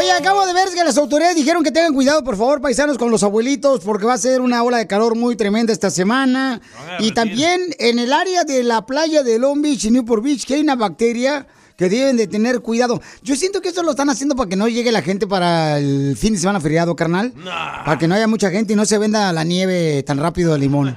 [0.00, 3.10] Oye, acabo de ver que las autoridades dijeron que tengan cuidado, por favor, paisanos, con
[3.10, 6.58] los abuelitos, porque va a ser una ola de calor muy tremenda esta semana.
[7.00, 10.54] Y también en el área de la playa de Long Beach y Newport Beach, que
[10.54, 11.46] hay una bacteria
[11.76, 12.98] que deben de tener cuidado.
[13.22, 16.16] Yo siento que eso lo están haciendo para que no llegue la gente para el
[16.16, 17.34] fin de semana feriado, carnal.
[17.84, 20.60] Para que no haya mucha gente y no se venda la nieve tan rápido de
[20.60, 20.96] limón.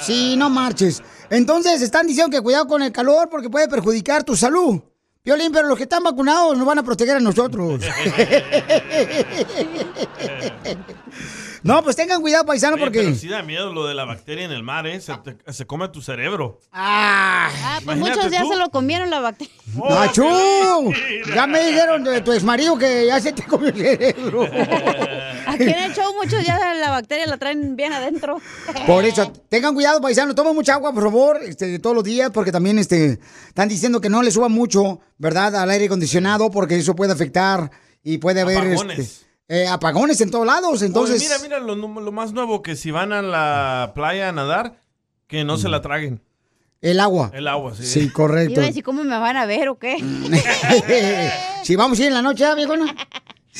[0.00, 1.02] Sí, no marches.
[1.30, 4.82] Entonces, están diciendo que cuidado con el calor porque puede perjudicar tu salud.
[5.26, 7.80] Violín, pero los que están vacunados nos van a proteger a nosotros.
[11.66, 13.00] no, pues tengan cuidado, paisano, Oye, porque...
[13.00, 15.00] Pero sí da miedo lo de la bacteria en el mar, ¿eh?
[15.00, 16.60] Se, te- se come tu cerebro.
[16.72, 17.48] Ah,
[17.84, 18.48] Pues Imagínate muchos ya tú.
[18.52, 19.52] se lo comieron la bacteria.
[19.90, 20.92] ¡Achú!
[21.34, 24.44] Ya me dijeron de tu exmarido que ya se te comió el cerebro.
[25.46, 28.40] Aquí en el show muchos ya la bacteria la traen bien adentro.
[28.86, 32.52] Por eso, tengan cuidado, paisano, tomen mucha agua, por favor, este, todos los días, porque
[32.52, 36.96] también este, están diciendo que no le suba mucho, ¿verdad?, al aire acondicionado, porque eso
[36.96, 37.70] puede afectar
[38.02, 38.98] y puede haber Apagones.
[38.98, 40.82] este, eh, apagones en todos lados.
[40.82, 44.32] Entonces, Oye, mira, mira, lo, lo más nuevo, que si van a la playa a
[44.32, 44.80] nadar,
[45.26, 46.20] que no se la traguen.
[46.82, 47.30] el agua.
[47.34, 47.84] El agua, sí.
[47.86, 48.52] Sí, correcto.
[48.54, 49.96] Iba a decir, ¿cómo me van a ver o qué?
[51.62, 52.94] si vamos a ir en la noche, ¿ah, viejona?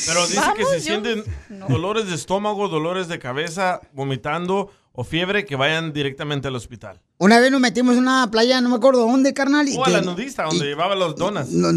[0.07, 1.25] Pero dice que yo- sienten
[1.69, 7.01] dolores de estómago, dolores de cabeza, vomitando o fiebre, que vayan directamente al hospital.
[7.19, 9.67] Una vez nos metimos en una playa, no me acuerdo dónde, carnal.
[9.69, 11.49] Y O a la nudista, donde llevaba los donas.
[11.49, 11.73] no,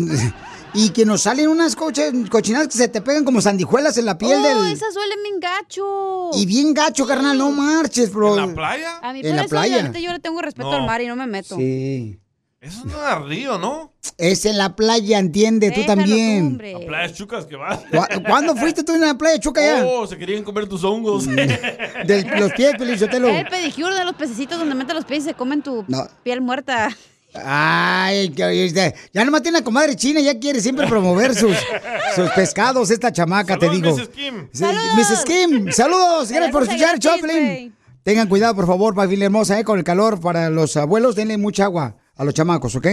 [0.74, 4.18] y que nos salen unas coche- cochinadas que se te pegan como sandijuelas en la
[4.18, 4.72] piel oh, del...
[4.74, 6.30] esas suelen bien gacho.
[6.34, 8.38] Y bien gacho, carnal, no marches, bro.
[8.38, 9.00] ¿En la playa?
[9.02, 9.92] A mí En por la eso playa.
[10.00, 10.78] yo le tengo respeto No.
[10.78, 11.56] al mar y no me meto.
[11.56, 12.20] Sí.
[12.62, 13.94] Eso no es río, ¿no?
[14.18, 16.46] Es en la playa, entiende, tú Déjalo tú, también.
[16.48, 16.76] hombre.
[16.76, 17.80] A playas chucas que vas.
[17.90, 19.86] ¿Cu- ¿Cuándo fuiste tú en la playa chuca ya?
[19.86, 21.26] Oh, se querían comer tus hongos.
[21.26, 23.30] De los pies, Pelichotelo.
[23.30, 26.06] El pedicure de los pececitos donde meten los pies y se comen tu No.
[26.24, 26.90] piel muerta.
[27.34, 31.56] Ay, que- ya nomás tiene la comadre china, ya quiere siempre promover sus,
[32.16, 33.98] sus pescados, esta chamaca, te Saludos, digo.
[33.98, 34.10] Mrs.
[34.10, 34.48] Kim.
[34.52, 34.64] Sí,
[34.98, 35.24] Mrs.
[35.26, 37.76] Kim, saludos, gracias por escuchar, Choplin.
[38.04, 41.66] Tengan cuidado, por favor, familia hermosa, eh, con el calor para los abuelos, denle mucha
[41.66, 42.88] agua a los chamacos, ¿ok?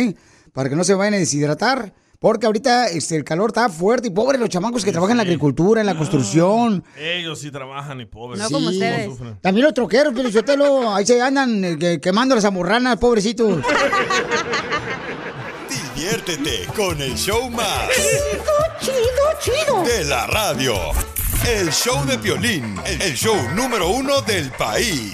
[0.53, 4.11] Para que no se vayan a deshidratar, porque ahorita este, el calor está fuerte y
[4.11, 6.85] pobre los chamacos que trabajan en la agricultura, en la construcción.
[6.99, 8.41] Ellos sí trabajan y pobres.
[8.41, 8.77] No como Sí.
[8.77, 9.07] ustedes.
[9.07, 9.39] sufren.
[9.41, 13.61] También los troqueros, Pelichotelo, ahí se andan eh, que- quemando las amorranas, pobrecitos.
[15.95, 17.89] Diviértete con el show más.
[18.81, 18.95] Chido,
[19.41, 20.75] chido, De la radio.
[21.47, 25.13] El show de Piolín, el show número uno del país.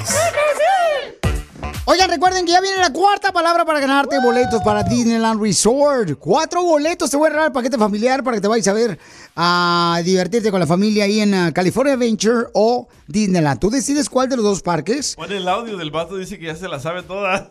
[1.93, 6.18] Oigan, recuerden que ya viene la cuarta palabra para ganarte boletos para Disneyland Resort.
[6.18, 8.99] Cuatro boletos te voy a regalar el paquete familiar para que te vayas a ver
[9.36, 13.61] a divertirte con la familia ahí en uh, California Adventure o Disneyland.
[13.61, 15.16] Tú decides cuál de los dos parques.
[15.16, 17.51] Pon el audio del vato, dice que ya se la sabe toda.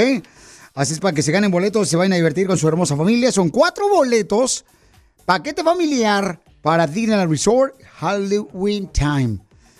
[0.79, 3.33] Así es para que se ganen boletos, se vayan a divertir con su hermosa familia.
[3.33, 4.63] Son cuatro boletos,
[5.25, 9.39] paquete familiar para Disneyland Resort Halloween Time.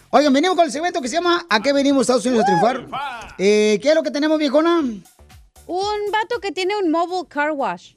[0.10, 2.86] Oigan, venimos con el segmento que se llama ¿A qué venimos Estados Unidos a triunfar?
[3.38, 4.80] Eh, ¿Qué es lo que tenemos, viejona?
[5.68, 7.94] Un vato que tiene un mobile car wash.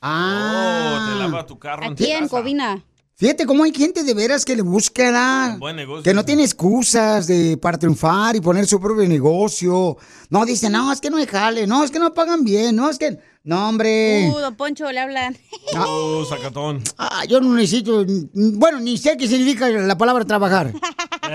[0.00, 1.10] Ah.
[1.10, 2.36] Oh, te lava tu carro en Aquí en casa.
[2.36, 2.84] Covina.
[3.16, 5.56] Fíjate cómo hay gente de veras que le busca, ¿da?
[5.56, 6.02] Buen negocio.
[6.02, 9.96] que no tiene excusas de, para triunfar y poner su propio negocio.
[10.30, 12.90] No, dice, no, es que no hay jale, no, es que no pagan bien, no,
[12.90, 13.16] es que...
[13.44, 14.32] No, hombre.
[14.34, 15.36] Uh, don Poncho, le hablan.
[15.76, 16.82] Oh, sacatón.
[16.98, 20.72] Ah, yo no necesito, bueno, ni sé qué significa la palabra trabajar.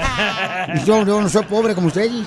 [0.86, 2.25] yo, yo no soy pobre como ustedes.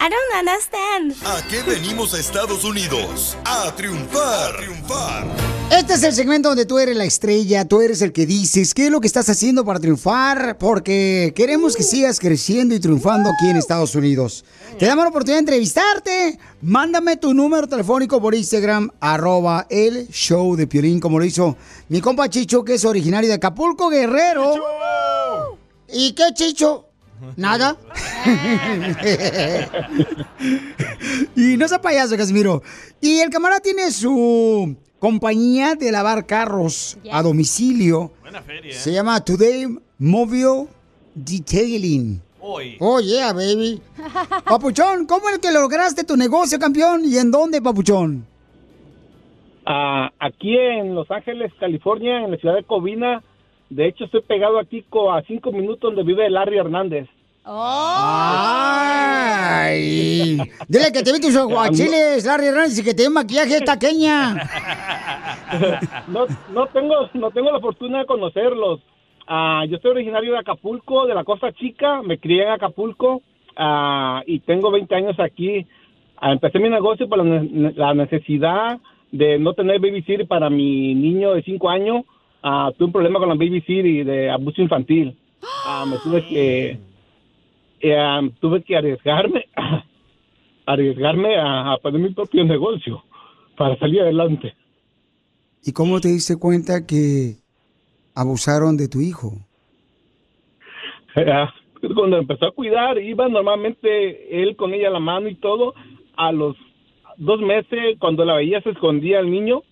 [0.00, 1.16] I don't understand.
[1.26, 3.36] ¿A qué venimos a Estados Unidos?
[3.44, 4.54] A triunfar.
[4.54, 5.26] A triunfar.
[5.72, 8.86] Este es el segmento donde tú eres la estrella, tú eres el que dices qué
[8.86, 13.50] es lo que estás haciendo para triunfar, porque queremos que sigas creciendo y triunfando aquí
[13.50, 14.44] en Estados Unidos.
[14.78, 16.38] Te damos la oportunidad de entrevistarte.
[16.62, 21.56] Mándame tu número telefónico por Instagram, arroba el show de Piolín, como lo hizo
[21.88, 24.54] mi compa Chicho, que es originario de Acapulco, Guerrero.
[25.92, 26.87] ¿Y qué, Chicho?
[27.36, 27.76] Nada.
[31.36, 32.62] y no sea payaso, Casimiro.
[33.00, 38.12] Y el camarada tiene su compañía de lavar carros a domicilio.
[38.20, 38.72] Buena feria.
[38.72, 38.74] ¿eh?
[38.74, 39.66] Se llama Today
[39.98, 40.66] Mobile
[41.14, 42.20] Detailing.
[42.40, 42.76] hoy.
[42.80, 43.80] Oh, yeah, baby.
[44.44, 47.02] Papuchón, ¿cómo es que lograste tu negocio, campeón?
[47.04, 48.26] ¿Y en dónde, Papuchón?
[49.66, 53.22] Ah, aquí en Los Ángeles, California, en la ciudad de Covina.
[53.70, 57.08] De hecho, estoy pegado aquí a cinco minutos donde vive Larry Hernández.
[59.10, 60.38] ¡Ay!
[60.68, 64.34] Dile que te vi tus aguachiles, Larry Hernández, y que te un maquillaje taqueña.
[66.08, 68.80] no, no tengo no tengo la fortuna de conocerlos.
[69.26, 73.20] Ah, yo soy originario de Acapulco, de la Costa Chica, me crié en Acapulco
[73.56, 75.66] ah, y tengo 20 años aquí.
[76.16, 78.78] Ah, empecé mi negocio por la, ne- la necesidad
[79.12, 82.04] de no tener babysitter para mi niño de 5 años.
[82.42, 85.16] Ah, tuve un problema con la babysitter de abuso infantil.
[85.66, 86.78] Ah, me tuve que
[87.80, 89.46] eh, ah, tuve que arriesgarme
[90.66, 93.02] arriesgarme a, a poner mi propio negocio
[93.56, 94.54] para salir adelante.
[95.64, 97.36] ¿Y cómo te diste cuenta que
[98.14, 99.32] abusaron de tu hijo?
[101.94, 105.74] Cuando empezó a cuidar, iba normalmente él con ella a la mano y todo.
[106.16, 106.56] A los
[107.16, 109.62] dos meses, cuando la veía, se escondía el niño.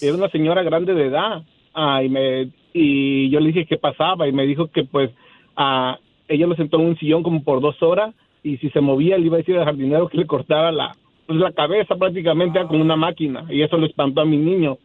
[0.00, 1.42] Era una señora grande de edad.
[1.78, 5.10] Ah, y, me, y yo le dije qué pasaba y me dijo que pues
[5.56, 9.18] ah, ella lo sentó en un sillón como por dos horas y si se movía
[9.18, 10.96] le iba a decir al jardinero que le cortara la,
[11.26, 14.78] pues, la cabeza prácticamente con una máquina y eso le espantó a mi niño.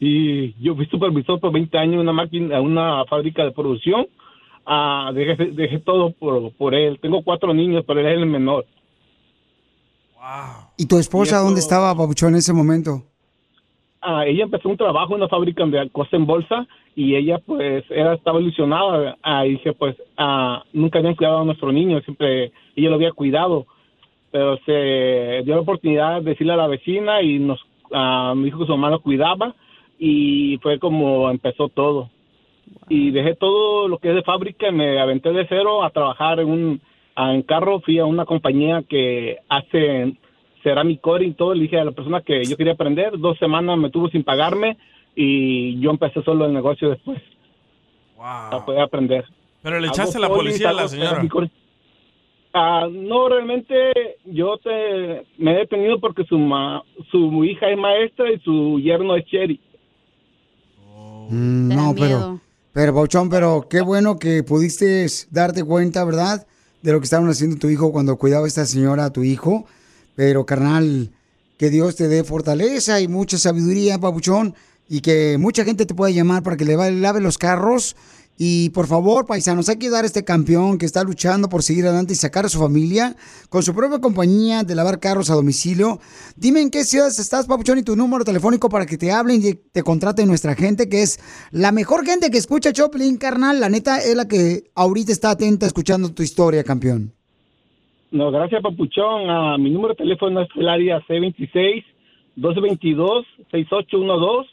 [0.00, 4.06] Y yo fui supervisor por 20 años en una máquina, en una fábrica de producción.
[4.64, 6.98] Ah, dejé, dejé todo por, por él.
[6.98, 8.64] Tengo cuatro niños, pero él es el menor.
[10.78, 13.11] ¿Y tu esposa dónde estaba, Papuchón, en ese momento?
[14.04, 17.84] Ah, ella empezó un trabajo en una fábrica de cosa en bolsa y ella pues
[17.88, 19.16] era, estaba ilusionada.
[19.22, 23.12] Ah, y dije pues ah, nunca habían cuidado a nuestro niño, siempre ella lo había
[23.12, 23.66] cuidado.
[24.32, 27.60] Pero se dio la oportunidad de decirle a la vecina y nos
[27.92, 29.54] ah, me dijo que su mamá lo cuidaba
[30.00, 32.10] y fue como empezó todo.
[32.88, 36.40] Y dejé todo lo que es de fábrica y me aventé de cero a trabajar
[36.40, 36.80] en un
[37.14, 37.80] ah, en carro.
[37.80, 40.14] Fui a una compañía que hace
[40.62, 41.54] cerámico y todo.
[41.54, 43.18] Le dije a la persona que yo quería aprender.
[43.18, 44.76] Dos semanas me tuvo sin pagarme
[45.14, 47.20] y yo empecé solo el negocio después.
[48.16, 49.24] Para poder aprender.
[49.62, 51.22] Pero le echaste a la policía a la señora.
[52.54, 53.74] Ah, no, realmente
[54.26, 59.16] yo te, me he detenido porque su, ma, su hija es maestra y su yerno
[59.16, 59.58] es Cherry.
[61.30, 62.40] Mm, no, pero,
[62.74, 66.46] pero, Papuchón, pero qué bueno que pudiste darte cuenta, ¿verdad?
[66.82, 69.64] De lo que estaban haciendo tu hijo cuando cuidaba a esta señora a tu hijo.
[70.14, 71.10] Pero, carnal,
[71.58, 74.54] que Dios te dé fortaleza y mucha sabiduría, Papuchón,
[74.88, 77.96] y que mucha gente te pueda llamar para que le lave los carros.
[78.38, 81.86] Y por favor, paisanos, hay que dar a este campeón que está luchando por seguir
[81.86, 83.14] adelante y sacar a su familia
[83.50, 86.00] con su propia compañía de lavar carros a domicilio.
[86.34, 89.54] Dime en qué ciudades estás, Papuchón, y tu número telefónico para que te hablen y
[89.54, 93.60] te contraten nuestra gente, que es la mejor gente que escucha Choplin, carnal.
[93.60, 97.14] La neta es la que ahorita está atenta escuchando tu historia, campeón.
[98.12, 99.28] No, gracias, Papuchón.
[99.30, 101.00] Ah, mi número de teléfono es el área
[102.36, 104.46] C26-222-6812.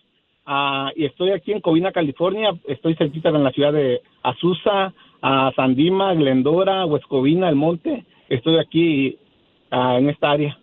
[0.46, 2.58] Ah, y estoy aquí en Covina, California.
[2.66, 8.06] Estoy cerquita en la ciudad de Azusa, a Sandima, Glendora, Huescovina, El Monte.
[8.30, 9.18] Estoy aquí
[9.72, 10.58] ah, en esta área.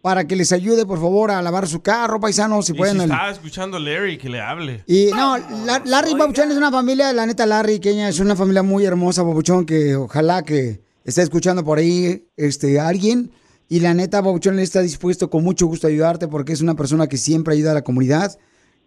[0.00, 2.98] para que les ayude, por favor, a lavar su carro, paisanos, si y pueden.
[2.98, 4.84] si está escuchando Larry, que le hable.
[4.86, 5.36] Y no,
[5.66, 8.84] la- Larry y Papuchón es una familia, la neta Larry Kenia es una familia muy
[8.84, 13.32] hermosa, Papuchón, que ojalá que esté escuchando por ahí este alguien.
[13.68, 16.74] Y la neta, Papuchón él está dispuesto con mucho gusto a ayudarte porque es una
[16.74, 18.38] persona que siempre ayuda a la comunidad.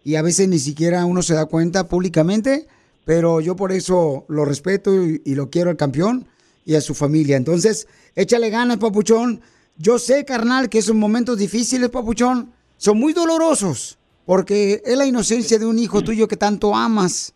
[0.04, 2.66] Y a veces ni siquiera uno se da cuenta públicamente,
[3.04, 6.26] pero yo por eso lo respeto y, y lo quiero al campeón
[6.64, 7.36] y a su familia.
[7.36, 7.86] Entonces,
[8.16, 9.40] échale ganas, Papuchón.
[9.76, 13.98] Yo sé, carnal, que esos momentos difíciles, Papuchón, son muy dolorosos.
[14.24, 17.32] Porque es la inocencia de un hijo tuyo que tanto amas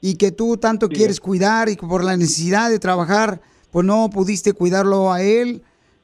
[0.00, 3.40] y que tú tanto quieres cuidar y por la necesidad de trabajar,
[3.70, 5.62] pues no pudiste cuidarlo a él,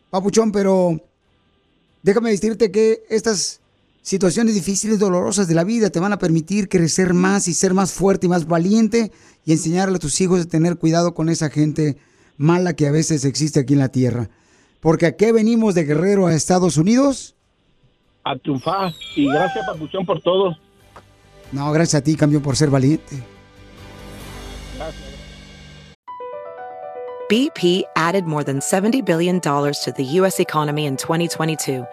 [0.08, 1.00] papuchón, pero
[2.02, 3.60] déjame decirte que estas
[4.02, 7.92] situaciones difíciles, dolorosas de la vida te van a permitir crecer más y ser más
[7.92, 9.12] fuerte y más valiente
[9.44, 11.98] y enseñarle a tus hijos a tener cuidado con esa gente
[12.38, 14.30] mala que a veces existe aquí en la tierra.
[14.80, 17.34] Porque a qué venimos de Guerrero a Estados Unidos?
[18.24, 18.92] A triunfar.
[19.14, 20.56] Y gracias, Papuchón, por todo.
[21.52, 23.22] No, gracias a ti, campeón, por ser valiente.
[27.28, 30.40] BP added more than $70 billion to the U.S.
[30.40, 31.86] economy in 2022.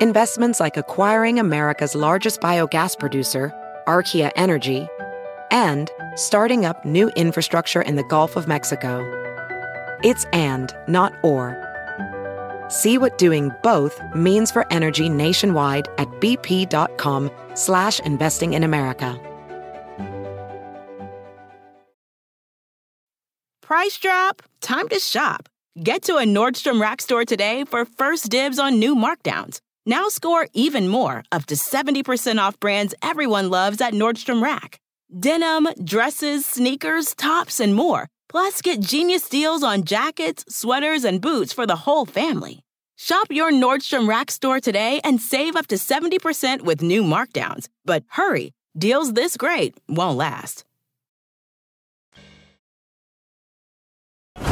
[0.00, 3.52] Investments like acquiring America's largest biogas producer,
[3.86, 4.88] Archaea Energy,
[5.52, 9.21] and starting up new infrastructure in the Gulf of Mexico.
[10.02, 11.56] It's and, not or.
[12.68, 19.20] See what doing both means for energy nationwide at bp.com slash investing in America.
[23.62, 24.42] Price drop?
[24.60, 25.48] Time to shop.
[25.82, 29.60] Get to a Nordstrom Rack store today for first dibs on new markdowns.
[29.86, 34.78] Now score even more, up to 70% off brands everyone loves at Nordstrom Rack.
[35.18, 38.08] Denim, dresses, sneakers, tops, and more.
[38.32, 42.62] Plus, get genius deals on jackets, sweaters, and boots for the whole family.
[42.96, 47.68] Shop your Nordstrom Rack store today and save up to 70% with new markdowns.
[47.84, 50.64] But hurry, deals this great won't last.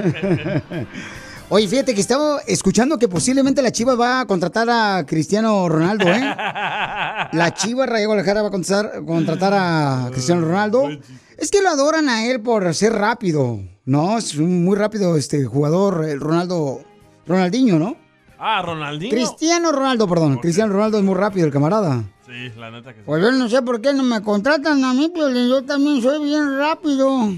[1.50, 6.08] Oye, fíjate que estaba escuchando que posiblemente la Chivas va a contratar a Cristiano Ronaldo,
[6.10, 6.20] ¿eh?
[6.20, 10.90] La Chivas Rayo Guadalajara va a contratar, contratar a Cristiano Ronaldo.
[11.38, 14.18] Es que lo adoran a él por ser rápido, ¿no?
[14.18, 16.82] Es un muy rápido este jugador, el Ronaldo,
[17.26, 17.96] Ronaldinho, ¿no?
[18.40, 19.12] Ah, Ronaldinho.
[19.12, 20.38] Cristiano Ronaldo, perdón.
[20.38, 22.04] Cristiano Ronaldo es muy rápido, el camarada.
[22.26, 23.04] Sí, la neta que sí.
[23.06, 26.24] Pues yo no sé por qué no me contratan a mí, pero yo también soy
[26.24, 27.34] bien rápido.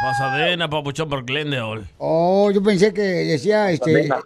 [0.02, 1.84] Pasadena, papuchón por Glendale.
[1.96, 3.90] Oh, yo pensé que decía, este...
[4.08, 4.22] Pasadena.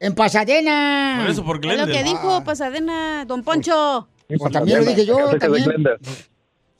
[0.00, 1.18] En Pasadena.
[1.20, 2.04] Por eso, por Es lo que Glendale.
[2.04, 4.08] dijo Pasadena, don Poncho.
[4.26, 5.70] Pues también lo dije yo, también.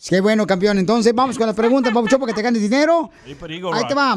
[0.09, 0.79] Qué bueno, campeón.
[0.79, 3.11] Entonces, vamos con las preguntas, Papuchón, para que te ganes dinero.
[3.25, 4.17] Ahí perigo, Ahí te va.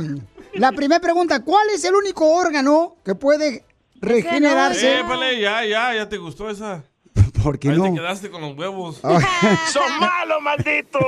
[0.54, 3.64] La primera pregunta, ¿cuál es el único órgano que puede
[4.02, 5.02] regenerarse?
[5.02, 6.84] Épale, ya, ya, ya te gustó esa.
[7.44, 7.84] ¿Por qué Ahí no?
[7.86, 8.98] te quedaste con los huevos.
[9.72, 11.00] ¡Sos malo, maldito!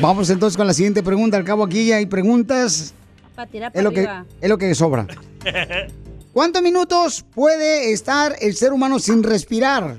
[0.00, 1.36] Vamos entonces con la siguiente pregunta.
[1.36, 2.92] Al cabo aquí hay preguntas.
[3.34, 4.26] Para tirar Es para lo que, arriba.
[4.40, 5.06] es lo que sobra.
[6.32, 9.96] ¿Cuántos minutos puede estar el ser humano sin respirar?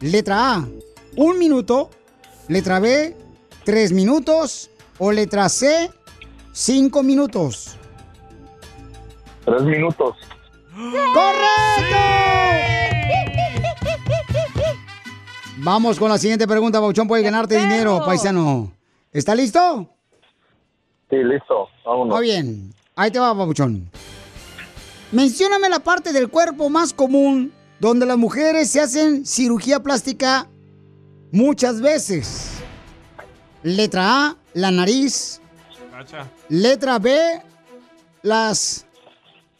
[0.00, 0.68] Letra A,
[1.16, 1.90] un minuto.
[2.48, 3.16] Letra B,
[3.64, 4.70] tres minutos.
[4.98, 5.90] O letra C,
[6.52, 7.76] cinco minutos.
[9.44, 10.16] Tres minutos.
[15.58, 17.08] Vamos con la siguiente pregunta, Bauchón.
[17.08, 18.72] Puede ganarte dinero, paisano.
[19.12, 19.88] ¿Está listo?
[21.10, 21.68] Sí, listo.
[21.84, 22.16] Vámonos.
[22.16, 22.72] Muy bien.
[22.94, 23.90] Ahí te va, Babuchón.
[25.10, 30.48] Mencióname la parte del cuerpo más común donde las mujeres se hacen cirugía plástica
[31.32, 32.62] muchas veces.
[33.62, 35.40] Letra A, la nariz.
[35.90, 36.28] Cacha.
[36.48, 37.42] Letra B,
[38.22, 38.86] las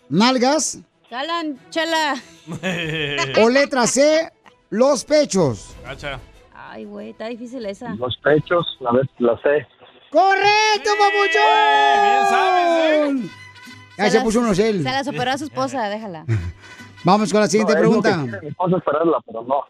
[0.09, 0.79] nalgas.
[1.11, 2.15] Calan, chela.
[3.43, 4.31] O letra C,
[4.71, 5.75] los pechos.
[5.85, 6.19] Cacha.
[6.55, 7.91] Ay, güey, está difícil esa.
[7.95, 9.67] Los pechos, la vez la sé.
[10.11, 12.03] ¡Correcto, papuchón!
[12.03, 13.31] Bien sabes, ¿eh?
[13.99, 14.79] Ya se las- puso unos él.
[14.83, 16.25] Se la superó a su esposa, déjala.
[17.05, 18.21] Vamos con la siguiente No, pregunta.
[18.23, 19.65] quiere mi esposa esperarla, pero no.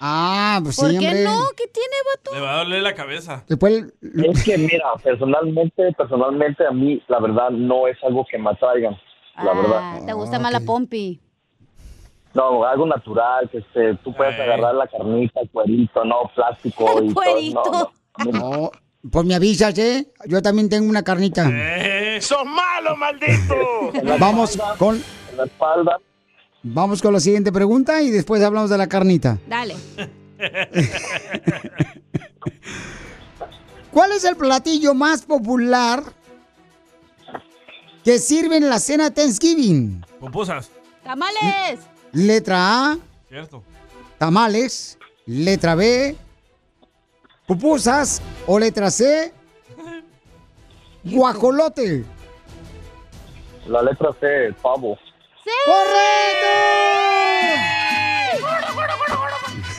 [0.00, 1.24] Ah, pues ¿Por sí, qué hombre.
[1.24, 1.40] no?
[1.56, 2.34] ¿Qué tiene, vato?
[2.34, 3.44] Le va a doler la cabeza.
[3.48, 8.50] Después Es que mira, personalmente, personalmente a mí la verdad no es algo que me
[8.50, 8.94] atraigan,
[9.36, 10.06] la Ah, verdad.
[10.06, 11.20] te gusta más la pompi.
[12.32, 17.12] No, algo natural, que este, tú puedes agarrar la carnita, el cuerito, no plástico y
[17.12, 17.60] Cuerito.
[17.62, 17.92] todo.
[18.18, 18.70] No, no.
[19.02, 20.06] No, pues me avisas, ¿eh?
[20.26, 21.44] Yo también tengo una carnita.
[22.20, 23.90] ¡Sos malo, maldito!
[24.18, 24.96] Vamos con,
[25.30, 25.98] En la espalda,
[26.62, 29.38] vamos con la siguiente pregunta y después hablamos de la carnita.
[29.48, 29.76] Dale.
[33.90, 36.02] ¿Cuál es el platillo más popular
[38.04, 40.04] que sirve en la cena Thanksgiving?
[40.20, 40.70] Pupusas.
[41.02, 41.80] ¡Tamales!
[42.12, 42.98] Letra A,
[43.28, 43.62] Cierto.
[44.18, 44.98] tamales.
[45.26, 46.16] Letra B,
[47.46, 48.20] pupusas.
[48.46, 49.32] O letra C,
[51.04, 52.04] guajolote.
[53.66, 54.98] la letra C, pavo.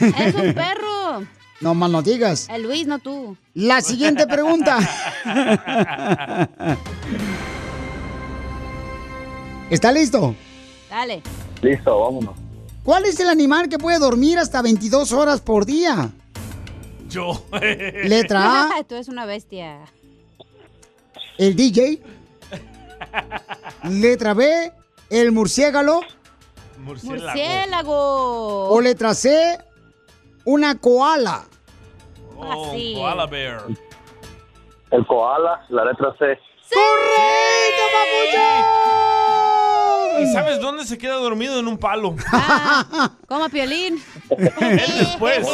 [0.02, 0.18] ¡Correcto!
[0.24, 1.24] ¡Es un perro!
[1.60, 2.48] No más no digas.
[2.50, 3.38] El Luis, no tú.
[3.54, 4.80] La siguiente pregunta.
[9.70, 10.36] ¿Está listo?
[10.90, 11.22] Dale.
[11.62, 12.36] Listo, vámonos.
[12.84, 16.10] ¿Cuál es el animal que puede dormir hasta 22 horas por día?
[17.10, 17.44] Yo.
[18.04, 18.84] Letra A.
[18.88, 19.78] Tú eres una bestia.
[21.38, 22.02] el DJ.
[23.84, 24.72] Letra B,
[25.12, 26.02] el murciélago.
[26.80, 28.70] Murciélago.
[28.70, 29.60] O letra C,
[30.46, 31.44] una koala.
[32.38, 32.96] Oh, Así.
[32.96, 33.62] koala bear.
[34.90, 36.40] El koala, la letra C.
[36.74, 38.82] ¡Correcto, papuchón!
[40.24, 42.16] ¿Y sabes dónde se queda dormido en un palo?
[43.28, 44.02] Como piolín.
[44.30, 45.46] Él después.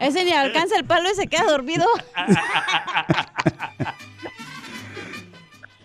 [0.00, 1.86] Ese ni alcanza el palo y se queda dormido.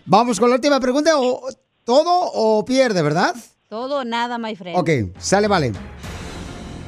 [0.06, 1.12] Vamos con la última pregunta.
[1.18, 1.48] O,
[1.84, 3.36] ¿Todo o pierde, verdad?
[3.68, 4.78] Todo o nada, my friend.
[4.78, 5.72] Ok, sale, vale.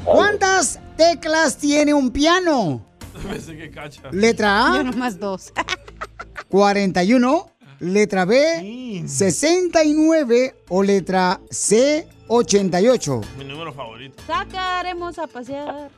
[0.04, 2.82] ¿Cuántas teclas tiene un piano?
[3.28, 4.02] Pensé que cacha.
[4.10, 4.76] Letra A.
[4.78, 5.52] Yo nomás dos.
[6.48, 7.50] 41.
[7.80, 10.62] Letra B, 69.
[10.70, 13.20] O letra C, 88.
[13.36, 14.22] Mi número favorito.
[14.26, 15.90] Sacaremos a pasear.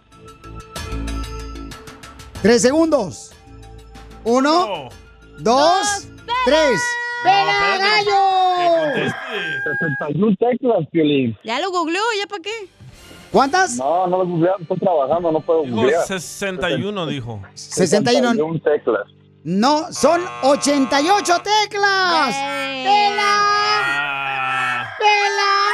[2.42, 3.30] Tres segundos.
[4.24, 4.88] Uno,
[5.38, 6.08] dos,
[6.44, 6.80] tres.
[7.28, 8.20] ¡Pela gallo!
[9.78, 11.36] 61 teclas, Piolín.
[11.44, 12.68] Ya lo googleó, ¿ya para qué?
[13.30, 13.76] ¿Cuántas?
[13.76, 16.06] No, no lo googleé, estoy trabajando, no puedo googlear.
[16.06, 17.40] 61, dijo.
[17.54, 18.30] 61.
[18.30, 19.06] 61 teclas.
[19.44, 22.34] No, son 88 teclas.
[22.84, 23.34] ¡Pela!
[24.98, 25.68] ¡Pela!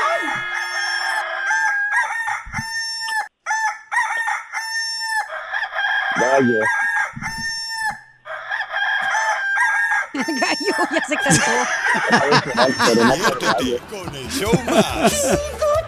[6.17, 6.41] Vaya.
[6.41, 6.63] El
[10.15, 11.51] gallo ya se cansó.
[13.91, 15.13] Con el show más.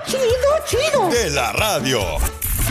[0.06, 1.08] Chido, chido.
[1.08, 2.00] De la radio.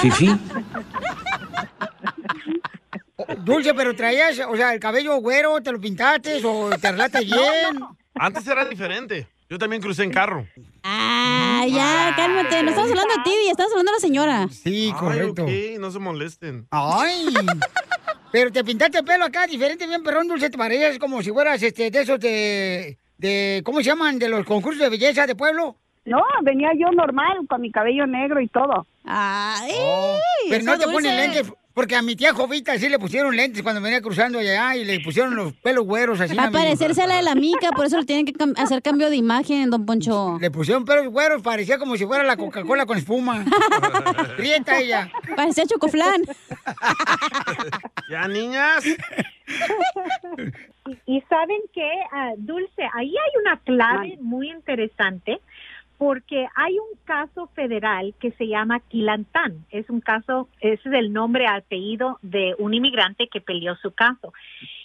[0.02, 0.30] Fifi.
[3.46, 7.80] Dulce, pero traías, o sea, el cabello güero, ¿te lo pintaste o te arreglaste bien?
[8.16, 9.28] Antes era diferente.
[9.52, 10.48] Yo también crucé en carro.
[10.82, 12.64] Ah, ya, cálmate.
[12.64, 14.48] No estamos hablando de ti, estamos hablando de la señora.
[14.48, 15.44] Sí, correcto.
[15.46, 16.68] Ay, ok, no se molesten.
[16.72, 17.26] Ay.
[18.32, 21.62] Pero te pintaste el pelo acá diferente, bien perrón, Dulce, te pareces como si fueras
[21.62, 24.20] este, de esos de, de, ¿cómo se llaman?
[24.20, 25.76] De los concursos de belleza de pueblo.
[26.06, 28.88] No, venía yo normal, con mi cabello negro y todo.
[29.04, 29.74] Ay,
[30.50, 31.28] Pero no te ponen Dulce.
[31.28, 34.86] lentes, porque a mi tía Jovita sí le pusieron lentes cuando venía cruzando allá y
[34.86, 36.36] le pusieron los pelos güeros así.
[36.36, 39.10] Para parecerse a la de la mica, por eso le tienen que cam- hacer cambio
[39.10, 40.38] de imagen, don Poncho.
[40.40, 43.46] Le pusieron pelos güeros, parecía como si fuera la Coca-Cola con espuma.
[44.38, 45.12] Rieta ella.
[45.36, 46.22] Parecía chocoflán.
[48.10, 48.84] Ya, niñas.
[48.86, 48.98] Y,
[51.18, 51.88] y saben que,
[52.38, 55.40] Dulce, ahí hay una clave muy interesante
[56.02, 59.68] porque hay un caso federal que se llama Quilantán.
[59.70, 64.34] Es un caso, ese es el nombre apellido de un inmigrante que peleó su caso.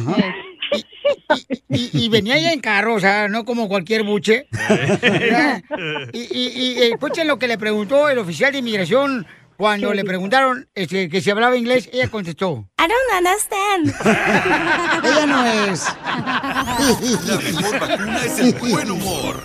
[1.70, 4.46] Y, y venía ya en carro, o sea, no como cualquier buche.
[6.12, 9.26] y, y, y, escuchen lo que le preguntó el oficial de inmigración
[9.56, 11.88] cuando le preguntaron este, que si hablaba inglés.
[11.94, 12.68] Ella contestó.
[12.78, 13.94] I don't understand.
[15.02, 15.86] Ella no es.
[17.26, 19.44] La mejor vacuna es el buen humor.